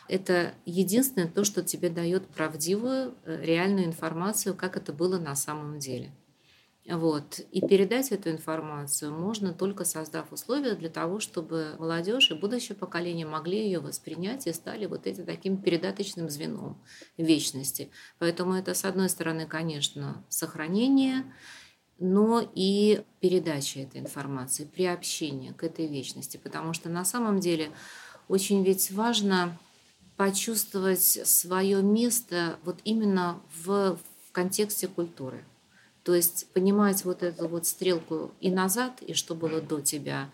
[0.09, 5.79] это единственное то, что тебе дает правдивую, э, реальную информацию, как это было на самом
[5.79, 6.13] деле.
[6.89, 7.39] Вот.
[7.53, 13.25] И передать эту информацию можно только создав условия для того, чтобы молодежь и будущее поколение
[13.25, 16.83] могли ее воспринять и стали вот этим таким передаточным звеном
[17.17, 17.91] вечности.
[18.19, 21.33] Поэтому это, с одной стороны, конечно, сохранение,
[22.01, 26.37] но и передача этой информации, приобщение к этой вечности.
[26.37, 27.71] Потому что на самом деле
[28.27, 29.57] очень ведь важно
[30.23, 35.45] почувствовать свое место вот именно в, в контексте культуры.
[36.05, 40.31] То есть понимать вот эту вот стрелку и назад, и что было до тебя,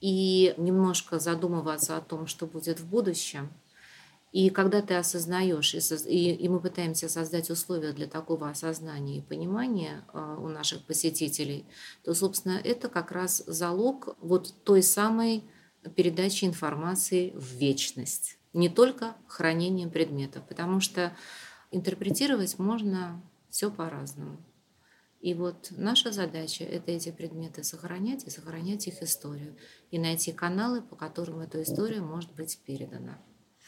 [0.00, 3.52] и немножко задумываться о том, что будет в будущем.
[4.32, 10.04] И когда ты осознаешь, и, и мы пытаемся создать условия для такого осознания и понимания
[10.12, 11.66] э, у наших посетителей,
[12.02, 15.44] то, собственно, это как раз залог вот той самой
[15.94, 21.16] передачи информации в вечность не только хранением предметов, потому что
[21.70, 24.38] интерпретировать можно все по-разному.
[25.20, 29.54] И вот наша задача– это эти предметы сохранять и сохранять их историю,
[29.90, 33.18] и найти каналы, по которым эта история может быть передана.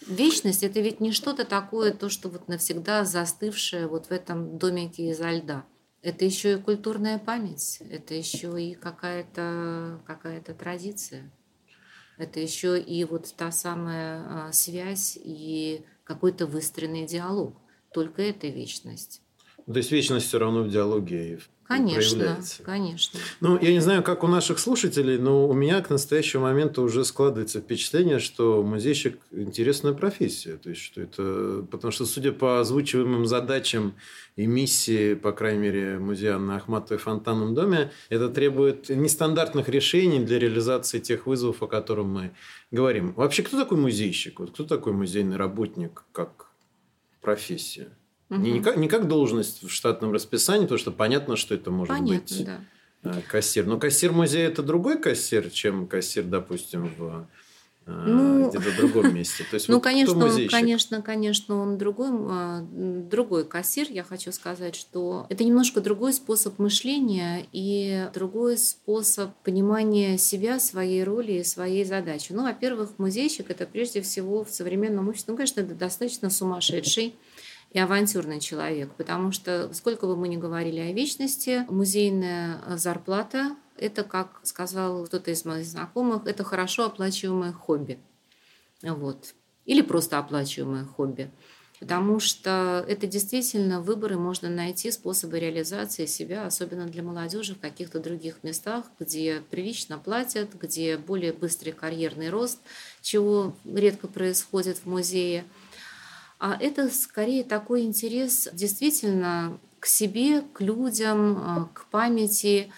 [0.06, 5.10] Вечность– это ведь не что-то такое, то, что вот навсегда застывшее вот в этом домике
[5.10, 5.66] изо льда.
[6.00, 11.30] Это еще и культурная память, это еще и какая-то какая традиция.
[12.16, 17.56] Это еще и вот та самая а, связь и какой-то выстроенный диалог.
[17.92, 19.22] Только это вечность.
[19.66, 21.38] То есть вечность все равно в диалоге
[21.72, 22.62] Конечно, проявляется.
[22.62, 23.20] конечно.
[23.40, 27.04] Ну, я не знаю, как у наших слушателей, но у меня к настоящему моменту уже
[27.04, 30.56] складывается впечатление, что музейщик– интересная профессия.
[30.56, 31.66] То есть, что это...
[31.70, 33.94] Потому что, судя по озвучиваемым задачам
[34.36, 40.38] и миссии, по крайней мере, музея на Ахматовой фонтанном доме, это требует нестандартных решений для
[40.38, 42.32] реализации тех вызовов, о которых мы
[42.70, 43.12] говорим.
[43.14, 44.40] Вообще, кто такой музейщик?
[44.40, 46.48] Вот кто такой музейный работник как
[47.20, 47.88] профессия?
[48.32, 48.40] Угу.
[48.40, 52.16] Не, как, не как должность в штатном расписании, потому что понятно, что это может понятно,
[52.16, 52.60] быть да.
[53.04, 53.66] Э, кассир.
[53.66, 57.26] Но кассир музея это другой кассир, чем кассир, допустим, в
[57.84, 59.44] э, ну, где-то в другом месте.
[59.50, 63.88] То есть, ну, вот конечно, он, конечно, конечно, он другой, а, другой кассир.
[63.90, 71.04] Я хочу сказать, что это немножко другой способ мышления и другой способ понимания себя, своей
[71.04, 72.32] роли и своей задачи.
[72.32, 77.14] Ну, во-первых, музейщик это прежде всего в современном обществе, ну, конечно, это достаточно сумасшедший
[77.72, 84.04] и авантюрный человек, потому что сколько бы мы ни говорили о вечности, музейная зарплата– это,
[84.04, 87.98] как сказал кто-то из моих знакомых, это хорошо оплачиваемое хобби.
[88.82, 89.34] Вот.
[89.64, 91.30] Или просто оплачиваемое хобби.
[91.80, 97.98] Потому что это действительно выборы, можно найти способы реализации себя, особенно для молодежи в каких-то
[97.98, 102.60] других местах, где прилично платят, где более быстрый карьерный рост,
[103.00, 105.44] чего редко происходит в музее–
[106.42, 112.72] а это скорее такой интерес действительно к себе, к людям, а, к памяти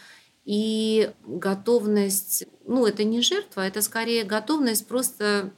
[0.44, 5.50] и готовность, ну это не жертва, это скорее готовность просто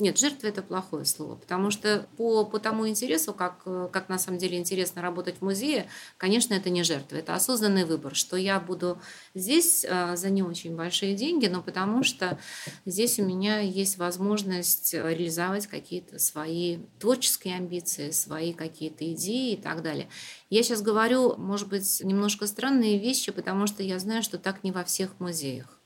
[0.00, 4.38] нет, жертва– это плохое слово, потому что по, по тому интересу, как, как на самом
[4.38, 9.00] деле интересно работать в музее, конечно, это не жертва, это осознанный выбор, что я буду
[9.34, 12.38] здесь а, за не очень большие деньги, но потому что
[12.86, 19.82] здесь у меня есть возможность реализовать какие-то свои творческие амбиции, свои какие-то идеи и так
[19.82, 20.08] далее.
[20.48, 24.70] Я сейчас говорю, может быть, немножко странные вещи, потому что я знаю, что так не
[24.70, 25.80] во всех музеях.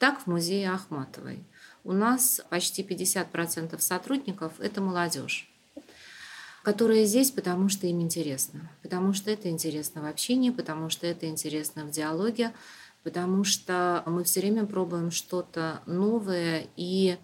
[0.00, 1.44] Так в музее Ахматовой–
[1.84, 5.48] у нас почти 50% сотрудников– это молодежь
[6.64, 8.70] которая здесь, потому что им интересно.
[8.82, 12.52] Потому что это интересно в общении, потому что это интересно в диалоге,
[13.02, 17.18] потому что мы все время пробуем что-то новое и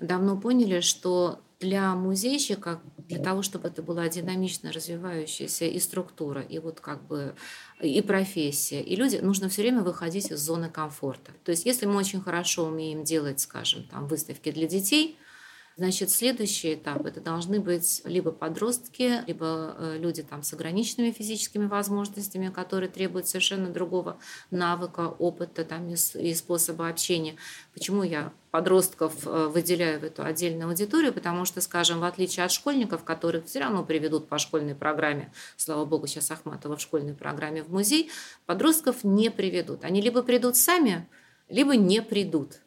[0.00, 6.58] давно поняли, что для музейщика, для того, чтобы это была динамично развивающаяся и структура, и
[6.58, 7.34] вот как бы
[7.80, 11.32] и профессия, и люди, нужно все время выходить из зоны комфорта.
[11.44, 15.18] То есть если мы очень хорошо умеем делать, скажем, там, выставки для детей–
[15.76, 21.66] Значит, следующий этап это должны быть либо подростки, либо э, люди там с ограниченными физическими
[21.66, 24.18] возможностями, которые требуют совершенно другого
[24.50, 27.36] навыка, опыта там, и, способа общения.
[27.72, 32.52] Почему я подростков э, выделяю в эту отдельную аудиторию, потому что, скажем, в отличие от
[32.52, 37.62] школьников, которых все равно приведут по школьной программе, слава богу, сейчас Ахматова в школьной программе
[37.62, 38.10] в музей,
[38.44, 39.84] подростков не приведут.
[39.84, 41.08] Они либо придут сами,
[41.48, 42.60] либо не придут.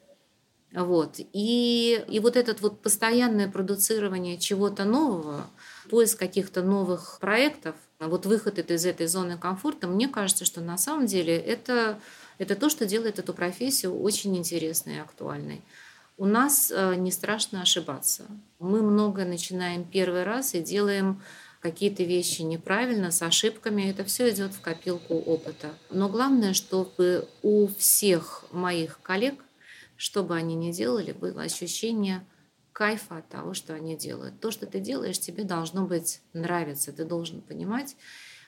[0.74, 1.18] Вот.
[1.34, 5.46] И, и вот это вот постоянное продуцирование чего-то нового,
[5.90, 11.06] поиск каких-то новых проектов, вот выход из этой зоны комфорта, мне кажется, что на самом
[11.06, 12.00] деле это,
[12.40, 15.62] это то, что делает эту профессию очень интересной и актуальной.
[16.18, 18.26] У нас э, не страшно ошибаться.
[18.60, 21.22] Мы много начинаем первый раз и делаем
[21.60, 23.90] какие-то вещи неправильно, с ошибками.
[23.90, 25.70] Это все идет в копилку опыта.
[25.92, 29.36] Но главное, чтобы у всех моих коллег–
[29.95, 32.25] что бы они ни делали, было ощущение
[32.71, 34.39] кайфа от того, что они делают.
[34.39, 36.91] То, что ты делаешь, тебе должно быть нравиться.
[36.91, 37.95] Ты должен понимать,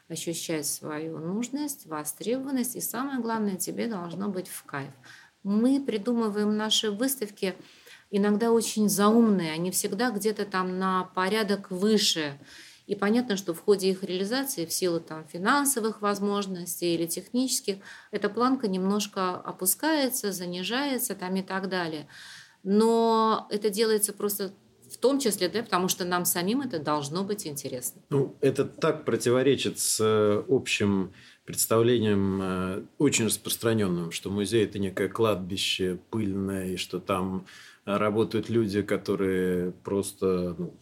[0.10, 2.76] ощущать свою нужность, востребованность.
[2.76, 4.92] И самое главное, тебе должно быть в кайф.
[5.44, 7.56] Мы придумываем наши выставки
[8.10, 9.54] иногда очень заумные.
[9.54, 12.40] Они всегда где-то там на порядок выше
[12.88, 17.78] и понятно, что в ходе их реализации, в силу там, финансовых возможностей или технических,
[18.12, 22.08] эта планка немножко опускается, занижается там, и так далее.
[22.64, 24.54] Но это делается просто
[24.92, 28.02] в том числе, да, потому что нам самим это должно быть интересно.
[28.10, 31.12] Ну, это так противоречит с э, общим
[31.44, 37.46] представлением э, очень распространенным, что музей это некое кладбище пыльное, и что там
[37.84, 40.74] работают люди, которые просто ну,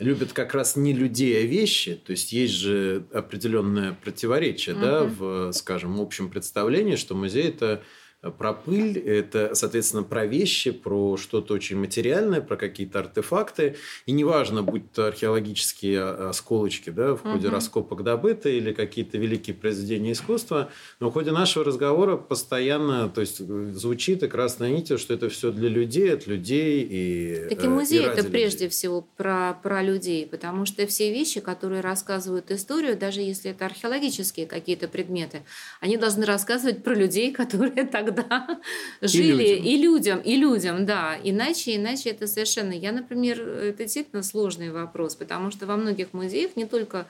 [0.00, 1.94] любят как раз не людей, а вещи.
[1.94, 4.84] То есть есть же определенное противоречие, угу.
[4.84, 7.82] да, в, скажем, общем представлении, что музей это
[8.20, 13.76] про пыль, это, соответственно, про вещи, про что-то очень материальное, про какие-то артефакты.
[14.04, 17.56] И неважно, будь то археологические осколочки да, в ходе угу.
[17.56, 23.38] раскопок добыты или какие-то великие произведения искусства, но в ходе нашего разговора постоянно то есть,
[23.38, 26.86] звучит и красной нитью, что это все для людей, от людей.
[26.90, 28.30] И, так и э, музей и это людей.
[28.30, 33.64] прежде всего про, про людей, потому что все вещи, которые рассказывают историю, даже если это
[33.64, 35.42] археологические какие-то предметы,
[35.80, 38.60] они должны рассказывать про людей, которые так тогда
[39.00, 39.64] жили и людям.
[39.64, 41.16] и людям, и людям, да.
[41.22, 42.72] Иначе, иначе это совершенно...
[42.72, 47.06] Я, например, это действительно сложный вопрос, потому что во многих музеях, не только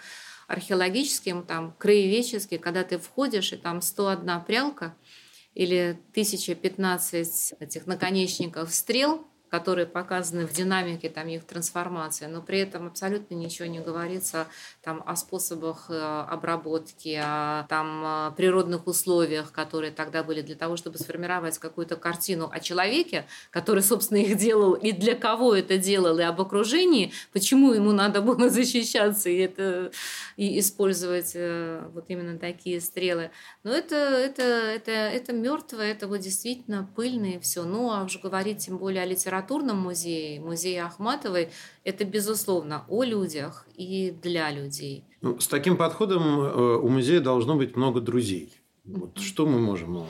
[0.47, 4.97] археологическим, там, краеведческие, когда ты входишь, и там 101 прялка
[5.55, 12.87] или 1015 этих наконечников стрел, которые показаны в динамике там, их трансформации, но при этом
[12.87, 14.47] абсолютно ничего не говорится
[14.83, 20.99] там, о способах э, обработки, о там, природных условиях, которые тогда были для того, чтобы
[20.99, 26.23] сформировать какую-то картину о человеке, который, собственно, их делал, и для кого это делал, и
[26.23, 29.91] об окружении, почему ему надо было защищаться и, это,
[30.37, 33.31] и использовать э, вот именно такие стрелы.
[33.63, 37.65] Но это, это, это, это мертвое, это вот действительно пыльное все.
[37.65, 41.51] Ну, а уже говорить тем более о литературе, литературном музее, музее Ахматовой,
[41.85, 45.05] это, безусловно, о людях и для людей.
[45.23, 48.53] Ну, с таким подходом э, у музея должно быть много друзей.
[48.85, 49.95] Вот что мы можем...
[49.95, 50.07] Ну,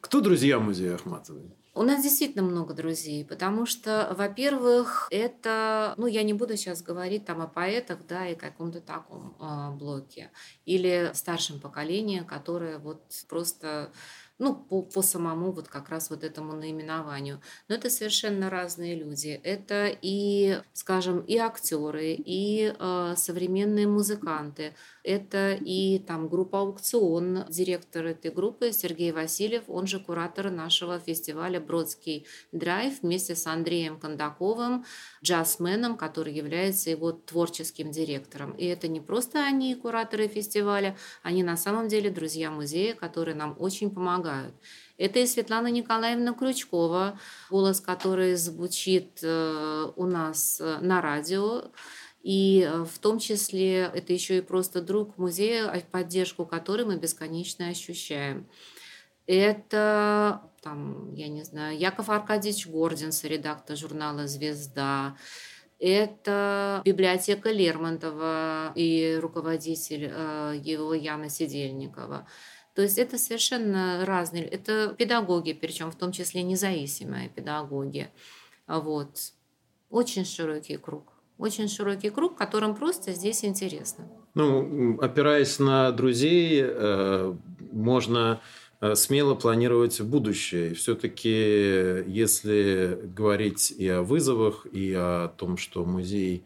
[0.00, 1.54] кто друзья музея Ахматовой?
[1.76, 7.24] У нас действительно много друзей, потому что, во-первых, это, ну, я не буду сейчас говорить
[7.24, 10.30] там о поэтах, да, и каком-то таком э, блоке,
[10.66, 13.90] или старшем поколении, которое вот просто
[14.38, 17.40] ну, по, по самому вот как раз вот этому наименованию.
[17.68, 19.40] Но это совершенно разные люди.
[19.44, 24.74] Это и, скажем, и актеры, и э, современные музыканты,
[25.04, 31.60] это и там группа «Аукцион», директор этой группы Сергей Васильев, он же куратор нашего фестиваля
[31.60, 34.86] «Бродский драйв» вместе с Андреем Кондаковым,
[35.22, 38.52] джазменом, который является его творческим директором.
[38.52, 43.56] И это не просто они кураторы фестиваля, они на самом деле друзья музея, которые нам
[43.58, 44.54] очень помогают.
[44.96, 47.18] Это и Светлана Николаевна Крючкова,
[47.50, 51.64] голос которой звучит э, у нас э, на радио.
[52.24, 56.96] И э, в том числе это еще и просто друг музея, а поддержку которой мы
[56.96, 58.48] бесконечно ощущаем.
[59.26, 65.16] Это, там, я не знаю, Яков Аркадьевич Гординс, редактор журнала «Звезда».
[65.78, 72.26] Это библиотека Лермонтова и руководитель э, его Яна Сидельникова.
[72.74, 78.08] То есть это совершенно разные, это педагоги, причем в том числе независимые педагоги.
[78.66, 79.32] Вот.
[79.90, 84.06] Очень широкий круг очень широкий круг, которым просто здесь интересно.
[84.34, 87.34] Ну, опираясь на друзей, э,
[87.72, 88.40] можно
[88.80, 90.74] э, смело планировать будущее.
[90.74, 96.44] все-таки, если говорить и о вызовах, и о том, что музей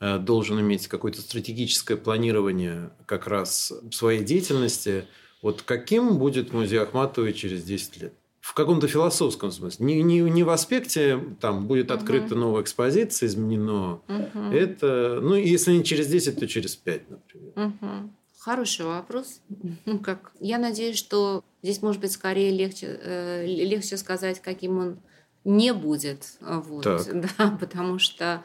[0.00, 5.04] э, должен иметь какое-то стратегическое планирование как раз своей деятельности,
[5.42, 8.14] вот каким будет музей Ахматовой через 10 лет?
[8.48, 9.84] В каком-то философском смысле.
[9.84, 12.36] Не, не, не в аспекте, там будет открыта угу.
[12.36, 14.00] новая экспозиция, изменено.
[14.08, 14.54] Угу.
[14.54, 17.52] Это, ну, если не через 10, то через 5, например.
[17.56, 18.10] Угу.
[18.38, 19.42] Хороший вопрос.
[20.02, 20.32] Как?
[20.40, 24.98] Я надеюсь, что здесь, может быть, скорее легче, э, легче сказать, каким он
[25.44, 26.38] не будет.
[26.40, 27.06] Вот, так.
[27.38, 28.42] да, потому что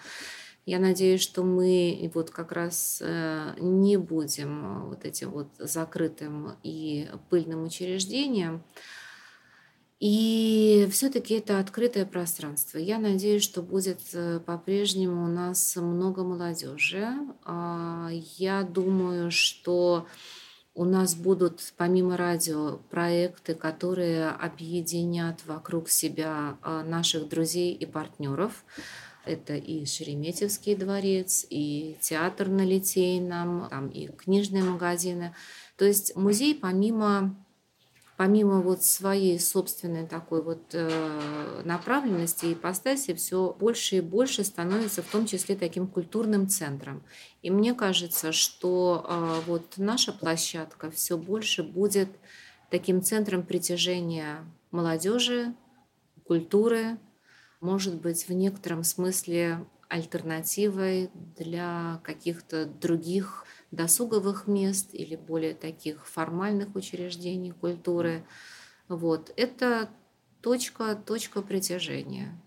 [0.66, 7.08] я надеюсь, что мы вот как раз э, не будем вот этим вот закрытым и
[7.30, 8.64] пыльным учреждением.
[10.06, 12.78] И все-таки это открытое пространство.
[12.78, 17.08] Я надеюсь, что будет э, по-прежнему у нас много молодежи.
[17.46, 20.06] А, я думаю, что
[20.76, 28.66] у нас будут помимо радио проекты, которые объединят вокруг себя а, наших друзей и партнеров.
[29.24, 35.34] Это и Шереметьевский дворец, и театр на Литейном, там и книжные магазины.
[35.78, 37.38] То есть музей помимо
[38.18, 45.02] помимо вот своей собственной такой вот э, направленности и ипостаси, все больше и больше становится
[45.02, 47.04] в том числе таким культурным центром.
[47.42, 52.10] И мне кажется, что э, вот наша площадка все больше будет
[52.70, 55.54] таким центром притяжения молодежи,
[56.26, 56.98] культуры,
[57.62, 66.76] может быть, в некотором смысле альтернативой для каких-то других досуговых мест или более таких формальных
[66.76, 68.24] учреждений культуры.
[68.88, 69.34] Вот.
[69.36, 69.90] Это
[70.42, 72.40] точка, точка притяжения.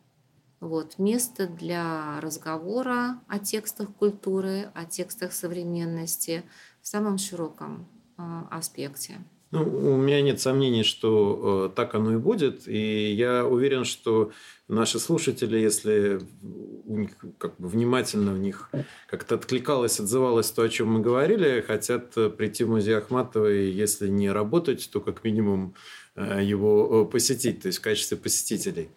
[0.60, 0.98] Вот.
[0.98, 6.44] Место для разговора о текстах культуры, о текстах современности
[6.80, 9.18] в самом широком э, аспекте.
[9.52, 12.66] Ну, у меня нет сомнений, что э, так оно и будет.
[12.66, 14.32] И я уверен, что
[14.66, 16.20] наши слушатели, если
[16.84, 18.70] у них как бы внимательно в них
[19.08, 24.08] как-то откликалось, отзывалось то, о чем мы говорили, хотят э, прийти в музей Ахматовой, если
[24.08, 25.76] не работать, то как минимум
[26.16, 28.88] э, его посетить, то есть в качестве посетителей.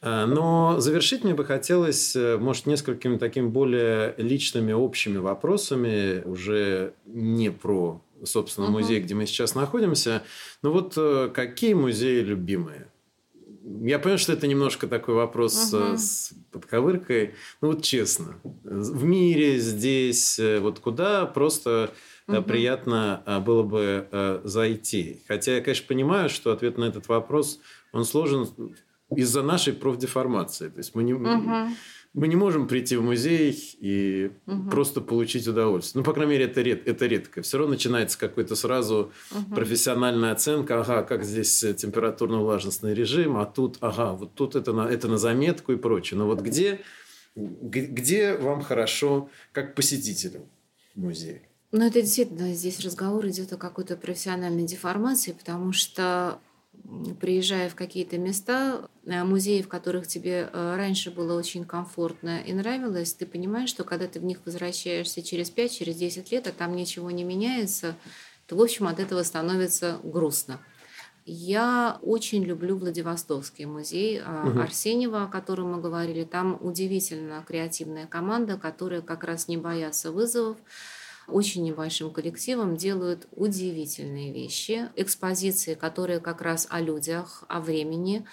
[0.00, 8.00] Но завершить мне бы хотелось, может, несколькими такими более личными, общими вопросами, уже не про,
[8.24, 8.70] собственно, uh-huh.
[8.70, 10.22] музей, где мы сейчас находимся.
[10.62, 10.94] Но вот
[11.32, 12.88] какие музеи любимые?
[13.82, 15.98] Я понимаю, что это немножко такой вопрос угу.
[15.98, 17.34] с подковыркой.
[17.60, 21.92] Ну вот честно, в мире здесь, э, вот куда просто
[22.26, 22.42] угу.
[22.42, 25.22] приятно было бы зайти.
[25.28, 27.60] Хотя я, конечно, понимаю, что ответ на этот вопрос,
[27.92, 28.48] он сложен
[29.14, 30.70] из-за нашей профдеформации.
[30.70, 31.14] То есть мы не...
[31.14, 31.74] Угу
[32.14, 34.70] мы не можем прийти в музей и угу.
[34.70, 36.00] просто получить удовольствие.
[36.00, 37.42] Ну, по крайней мере, это, ред, это редко.
[37.42, 39.54] Все равно начинается какой-то сразу угу.
[39.54, 40.80] профессиональная оценка.
[40.80, 45.72] Ага, как здесь температурно-влажностный режим, а тут, ага, вот тут это на, это на заметку
[45.72, 46.18] и прочее.
[46.18, 46.80] Но вот где,
[47.36, 50.48] где вам хорошо как посетителю
[50.94, 51.42] музея?
[51.70, 56.40] Ну, это действительно, здесь разговор идет о какой-то профессиональной деформации, потому что
[57.20, 62.52] приезжая в какие-то места, э, музеи, в которых тебе э, раньше было очень комфортно и
[62.52, 66.52] нравилось, ты понимаешь, что когда ты в них возвращаешься через 5, через 10 лет, а
[66.52, 67.94] там ничего не меняется,
[68.46, 70.60] то, в общем, от этого становится грустно.
[71.30, 74.60] Я очень люблю Владивостокский музей угу.
[74.60, 76.24] Арсеньева, о котором мы говорили.
[76.24, 80.56] Там удивительно креативная команда, которая как раз не боятся вызовов
[81.28, 88.24] очень небольшим коллективом делают удивительные вещи, экспозиции, которые как раз о людях, о времени.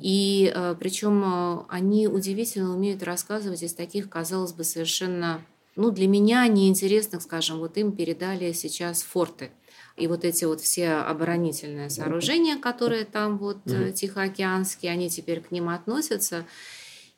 [0.00, 5.44] И э, причем э, они удивительно умеют рассказывать из таких, казалось бы, совершенно,
[5.74, 9.50] ну, для меня неинтересных, скажем, вот им передали сейчас форты.
[9.96, 15.50] И вот эти вот все оборонительные сооружения, которые там вот mm тихоокеанские, они теперь к
[15.50, 16.46] ним относятся.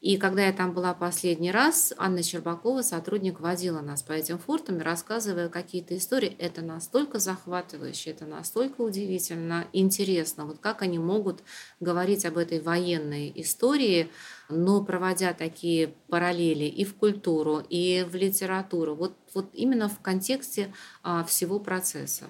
[0.02, 4.80] И когда я там была последний раз, Анна Щербакова, сотрудник, водила нас по этим фортам,
[4.80, 6.34] рассказывая какие-то истории.
[6.40, 10.44] Это настолько захватывающе, это настолько удивительно, интересно.
[10.44, 11.44] Вот как они могут
[11.78, 14.10] говорить об этой военной истории,
[14.48, 18.96] но проводя такие параллели и в культуру, и в литературу.
[18.96, 20.74] Вот, вот именно в контексте
[21.04, 22.24] а, всего процесса.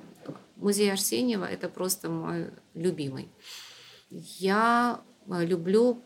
[0.56, 3.30] Музей Арсеньева– это просто мой любимый.
[4.10, 5.00] Я
[5.30, 6.02] а, люблю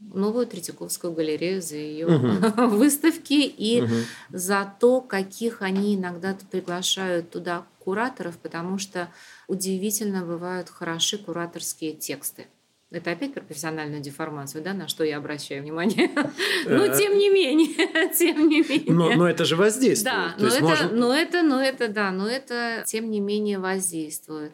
[0.00, 2.66] новую Третьяковскую галерею за ее угу.
[2.68, 3.94] выставки и угу.
[4.30, 9.08] за то, каких они иногда приглашают туда кураторов, потому что
[9.48, 12.46] удивительно бывают хороши кураторские тексты.
[12.90, 16.10] Это опять про профессиональную деформацию, да, на что я обращаю внимание.
[16.66, 18.92] Но э, тем не менее, тем не менее.
[18.92, 20.12] Но, но это же воздействует.
[20.12, 20.88] Да, но это, можно...
[20.90, 24.52] но это, но это, да, но это тем не менее воздействует.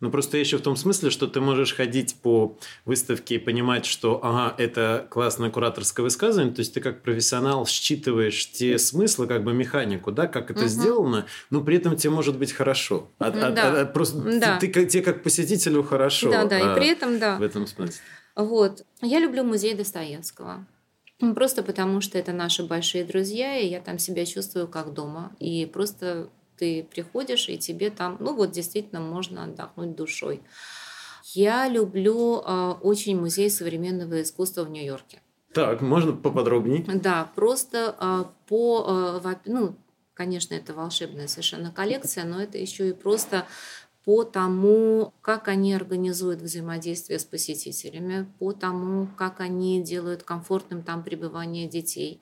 [0.00, 4.18] Ну, просто еще в том смысле, что ты можешь ходить по выставке и понимать, что,
[4.22, 9.52] ага, это классное кураторское высказывание, то есть ты как профессионал считываешь те смыслы, как бы
[9.52, 10.68] механику, да, как это угу.
[10.68, 13.08] сделано, но при этом тебе может быть хорошо.
[13.18, 13.80] А, а, да.
[13.82, 14.58] а, просто да.
[14.58, 16.30] ты, ты, тебе как посетителю хорошо.
[16.30, 17.36] Да, да, а, и при этом, да.
[17.36, 18.00] В этом смысле.
[18.34, 18.84] Вот.
[19.02, 20.66] Я люблю музей Достоевского.
[21.34, 25.32] Просто потому, что это наши большие друзья, и я там себя чувствую как дома.
[25.38, 26.30] И просто
[26.60, 30.42] ты приходишь, и тебе там, ну вот действительно можно отдохнуть душой.
[31.32, 35.22] Я люблю э, очень музей современного искусства в Нью-Йорке.
[35.54, 36.84] Так, можно поподробнее?
[36.84, 39.74] Да, просто э, по, э, ну,
[40.12, 43.46] конечно, это волшебная совершенно коллекция, но это еще и просто
[44.04, 51.02] по тому, как они организуют взаимодействие с посетителями, по тому, как они делают комфортным там
[51.02, 52.20] пребывание детей,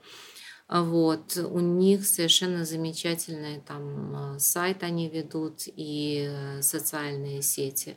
[0.69, 1.37] вот.
[1.37, 7.97] У них совершенно замечательный там э, сайт они ведут и э, социальные сети.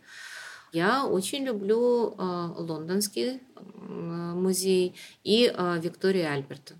[0.72, 3.42] Я очень люблю э, лондонский
[3.76, 6.76] музей и Виктория Альберта.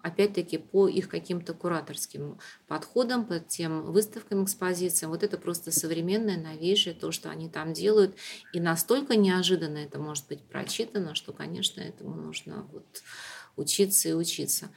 [0.00, 5.10] Опять-таки по их каким-то кураторским подходам, по тем выставкам, экспозициям.
[5.10, 8.16] Вот это просто современное, новейшее, то, что они там делают.
[8.52, 13.02] И настолько неожиданно это может быть прочитано, что, конечно, этому нужно вот
[13.56, 14.70] учиться и учиться.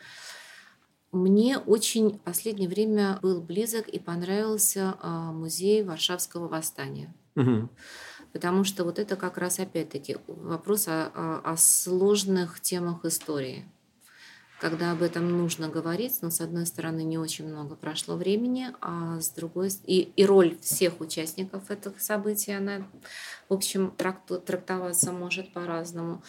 [1.15, 7.13] Мне очень в последнее время был близок и понравился а, музей Варшавского восстания.
[7.37, 7.69] Угу.
[8.33, 13.63] Потому что вот это как раз опять-таки вопрос о, о, сложных темах истории.
[14.59, 19.21] Когда об этом нужно говорить, но с одной стороны не очень много прошло времени, а
[19.21, 22.85] с другой и, и роль всех участников этих событий, она,
[23.47, 26.23] в общем, трактоваться может по-разному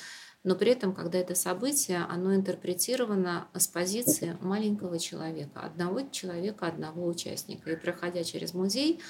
[0.47, 7.05] но при этом, когда это событие, оно интерпретировано с позиции маленького человека, одного человека, одного
[7.05, 7.72] участника.
[7.72, 9.01] И проходя через музей,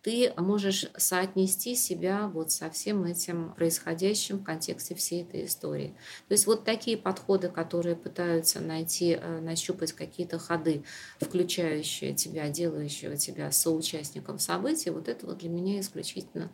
[0.00, 5.94] ты можешь соотнести себя вот со всем этим происходящим в контексте всей этой истории.
[6.26, 10.84] То есть вот такие подходы, которые пытаются найти, э, нащупать какие-то ходы,
[11.20, 16.50] включающие тебя, делающие тебя соучастником событий, вот это вот для меня исключительно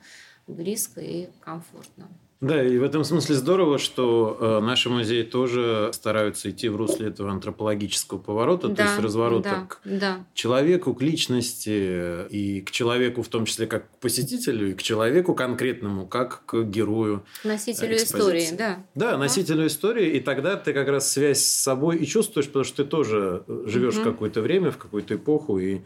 [0.49, 2.09] близко и комфортно.
[2.41, 7.09] Да, и в этом смысле здорово, что э, наши музеи тоже стараются идти в русле
[7.09, 10.26] этого антропологического поворота, да, то есть разворота да, к да.
[10.35, 15.35] человеку, к личности и к человеку в том числе как к посетителю, и к человеку
[15.35, 17.24] конкретному, как к герою.
[17.45, 18.85] Носителю истории, да.
[18.95, 19.66] Да, носителю да.
[19.68, 23.45] истории, и тогда ты как раз связь с собой и чувствуешь, потому что ты тоже
[23.47, 24.05] живешь угу.
[24.05, 25.80] какое-то время, в какую-то эпоху, и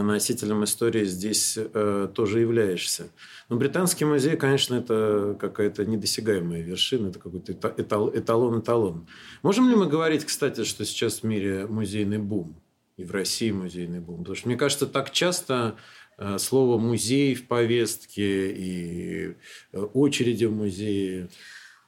[0.00, 3.10] носителем истории здесь э, тоже являешься.
[3.50, 9.06] Но Британский музей, конечно, это какая-то недосягаемая вершина, это какой-то эталон-эталон.
[9.42, 12.56] Можем ли мы говорить, кстати, что сейчас в мире музейный бум?
[12.96, 14.20] И в России музейный бум?
[14.20, 15.76] Потому что, мне кажется, так часто
[16.16, 19.36] э, слово «музей» в повестке и
[19.72, 21.28] э, очереди в музее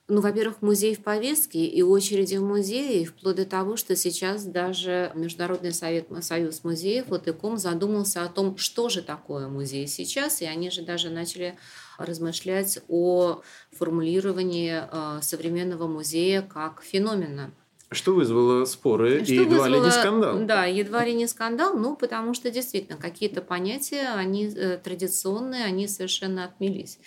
[0.07, 5.11] ну, во-первых, музей в повестке и очереди в музее, вплоть до того, что сейчас даже
[5.15, 10.45] Международный совет, союз музеев, вот ИКОМ, задумался о том, что же такое музей сейчас, и
[10.45, 11.57] они же даже начали
[11.97, 13.41] размышлять о
[13.73, 17.53] формулировании э, современного музея как феномена.
[17.91, 20.45] Что вызвало споры что и едва вызвало, ли не скандал.
[20.45, 25.89] Да, едва ли не скандал, ну, потому что действительно какие-то понятия, они э, традиционные, они
[25.89, 26.99] совершенно отмелись.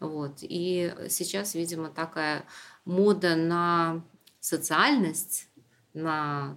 [0.00, 0.38] Вот.
[0.40, 2.44] И сейчас, видимо, такая
[2.84, 4.02] мода на
[4.40, 5.46] социальность,
[5.94, 6.56] на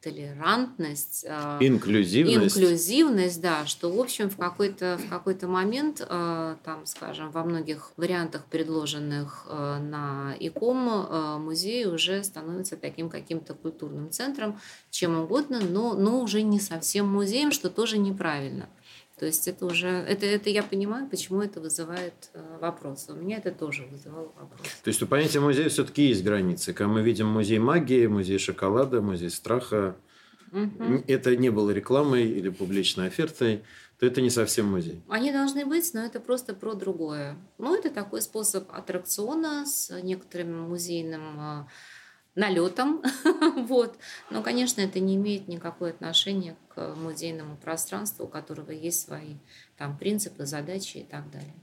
[0.00, 2.56] толерантность, а, инклюзивность.
[2.56, 7.92] инклюзивность, да, что, в общем, в какой-то в какой-то момент, а, там, скажем, во многих
[7.96, 15.94] вариантах, предложенных а, на ИКОМ, музей уже становится таким каким-то культурным центром, чем угодно, но,
[15.94, 18.68] но уже не совсем музеем, что тоже неправильно.
[19.18, 23.12] То есть это уже, это, это я понимаю, почему это вызывает э, вопросы.
[23.12, 24.70] У меня это тоже вызывало вопросы.
[24.82, 26.72] То есть у понятия музея все-таки есть границы.
[26.72, 29.96] Когда мы видим музей магии, музей шоколада, музей страха,
[30.50, 31.04] угу.
[31.06, 33.62] это не было рекламой или публичной офертой,
[34.00, 35.00] то это не совсем музей.
[35.08, 37.36] Они должны быть, но это просто про другое.
[37.58, 41.64] Ну, это такой способ аттракциона с некоторым музейным э,
[42.34, 43.02] налетом.
[43.56, 43.96] вот.
[44.30, 49.34] Но, конечно, это не имеет никакого отношения к музейному пространству, у которого есть свои
[49.76, 51.54] там, принципы, задачи и так далее.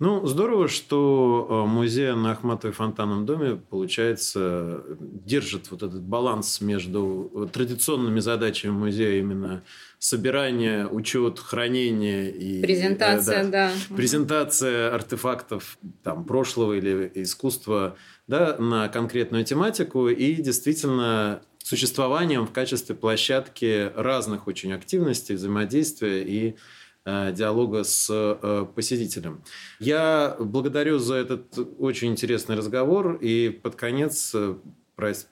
[0.00, 7.48] Ну, здорово, что э, музей на Ахматовой фонтанном доме, получается, держит вот этот баланс между
[7.52, 9.62] традиционными задачами музея, именно
[10.00, 12.60] собирание, учет, хранение и...
[12.60, 13.70] Презентация, да.
[13.70, 13.96] да.
[13.96, 17.96] Презентация артефактов там, прошлого или искусства
[18.26, 26.56] да, на конкретную тематику и действительно существованием в качестве площадки разных очень активностей, взаимодействия и
[27.04, 29.42] э, диалога с э, посетителем.
[29.80, 34.56] Я благодарю за этот очень интересный разговор и под конец э,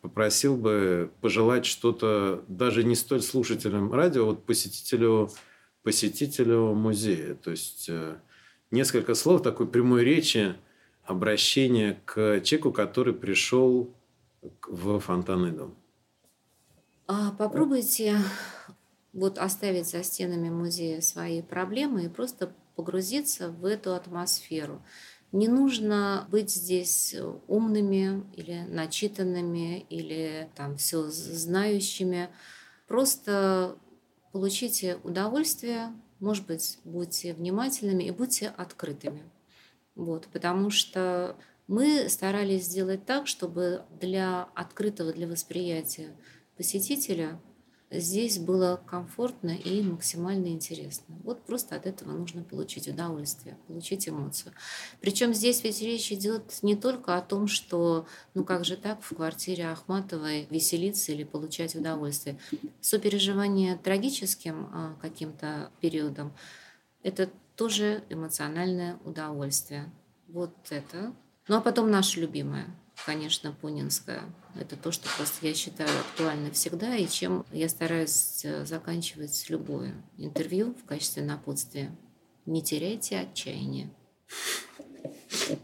[0.01, 5.31] попросил бы пожелать что-то даже не столь слушателям радио, вот посетителю,
[5.83, 7.35] посетителю музея.
[7.35, 7.91] То есть
[8.71, 10.57] несколько слов такой прямой речи,
[11.05, 13.95] обращение к человеку, который пришел
[14.67, 15.75] в фонтанный дом?
[17.07, 18.17] А, попробуйте
[19.13, 24.83] вот оставить за стенами музея свои проблемы и просто погрузиться в эту атмосферу.
[25.33, 27.15] Не нужно быть здесь
[27.49, 32.29] умными или начитанными или там все знающими.
[32.87, 33.77] Просто
[34.33, 39.23] получите удовольствие, может быть, будьте внимательными и будьте открытыми.
[39.95, 41.37] Вот, потому что
[41.67, 46.15] мы старались сделать так, чтобы для открытого для восприятия
[46.57, 47.41] посетителя
[47.91, 51.15] здесь было комфортно и максимально интересно.
[51.25, 54.53] Вот просто от этого нужно получить удовольствие, получить эмоцию.
[55.01, 59.15] Причем здесь ведь речь идет не только о том, что ну как же так в
[59.15, 62.39] квартире Ахматовой веселиться или получать удовольствие.
[62.81, 66.33] Сопереживание трагическим а, каким-то периодом–
[67.03, 67.31] это
[67.63, 69.89] тоже эмоциональное удовольствие.
[70.27, 71.15] Вот это.
[71.47, 72.67] Ну а потом наша любимая,
[73.07, 74.23] конечно, Пунинская.
[74.59, 79.95] Это то, что просто я считаю актуально всегда, и чем я стараюсь э, заканчивать любое
[80.19, 81.97] интервью в качестве напутствия.
[82.47, 83.89] Не теряйте отчаяния.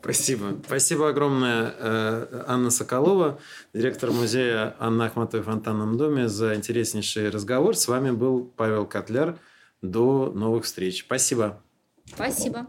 [0.01, 0.57] Спасибо.
[0.65, 3.41] Спасибо огромное, э, Анна Соколова,
[3.75, 7.75] директор музея Анна Ахматовой в фонтанном доме, за интереснейший разговор.
[7.75, 9.37] С вами был Павел Котляр.
[9.83, 11.03] До новых встреч.
[11.05, 11.61] Спасибо.
[12.15, 12.67] Спасибо.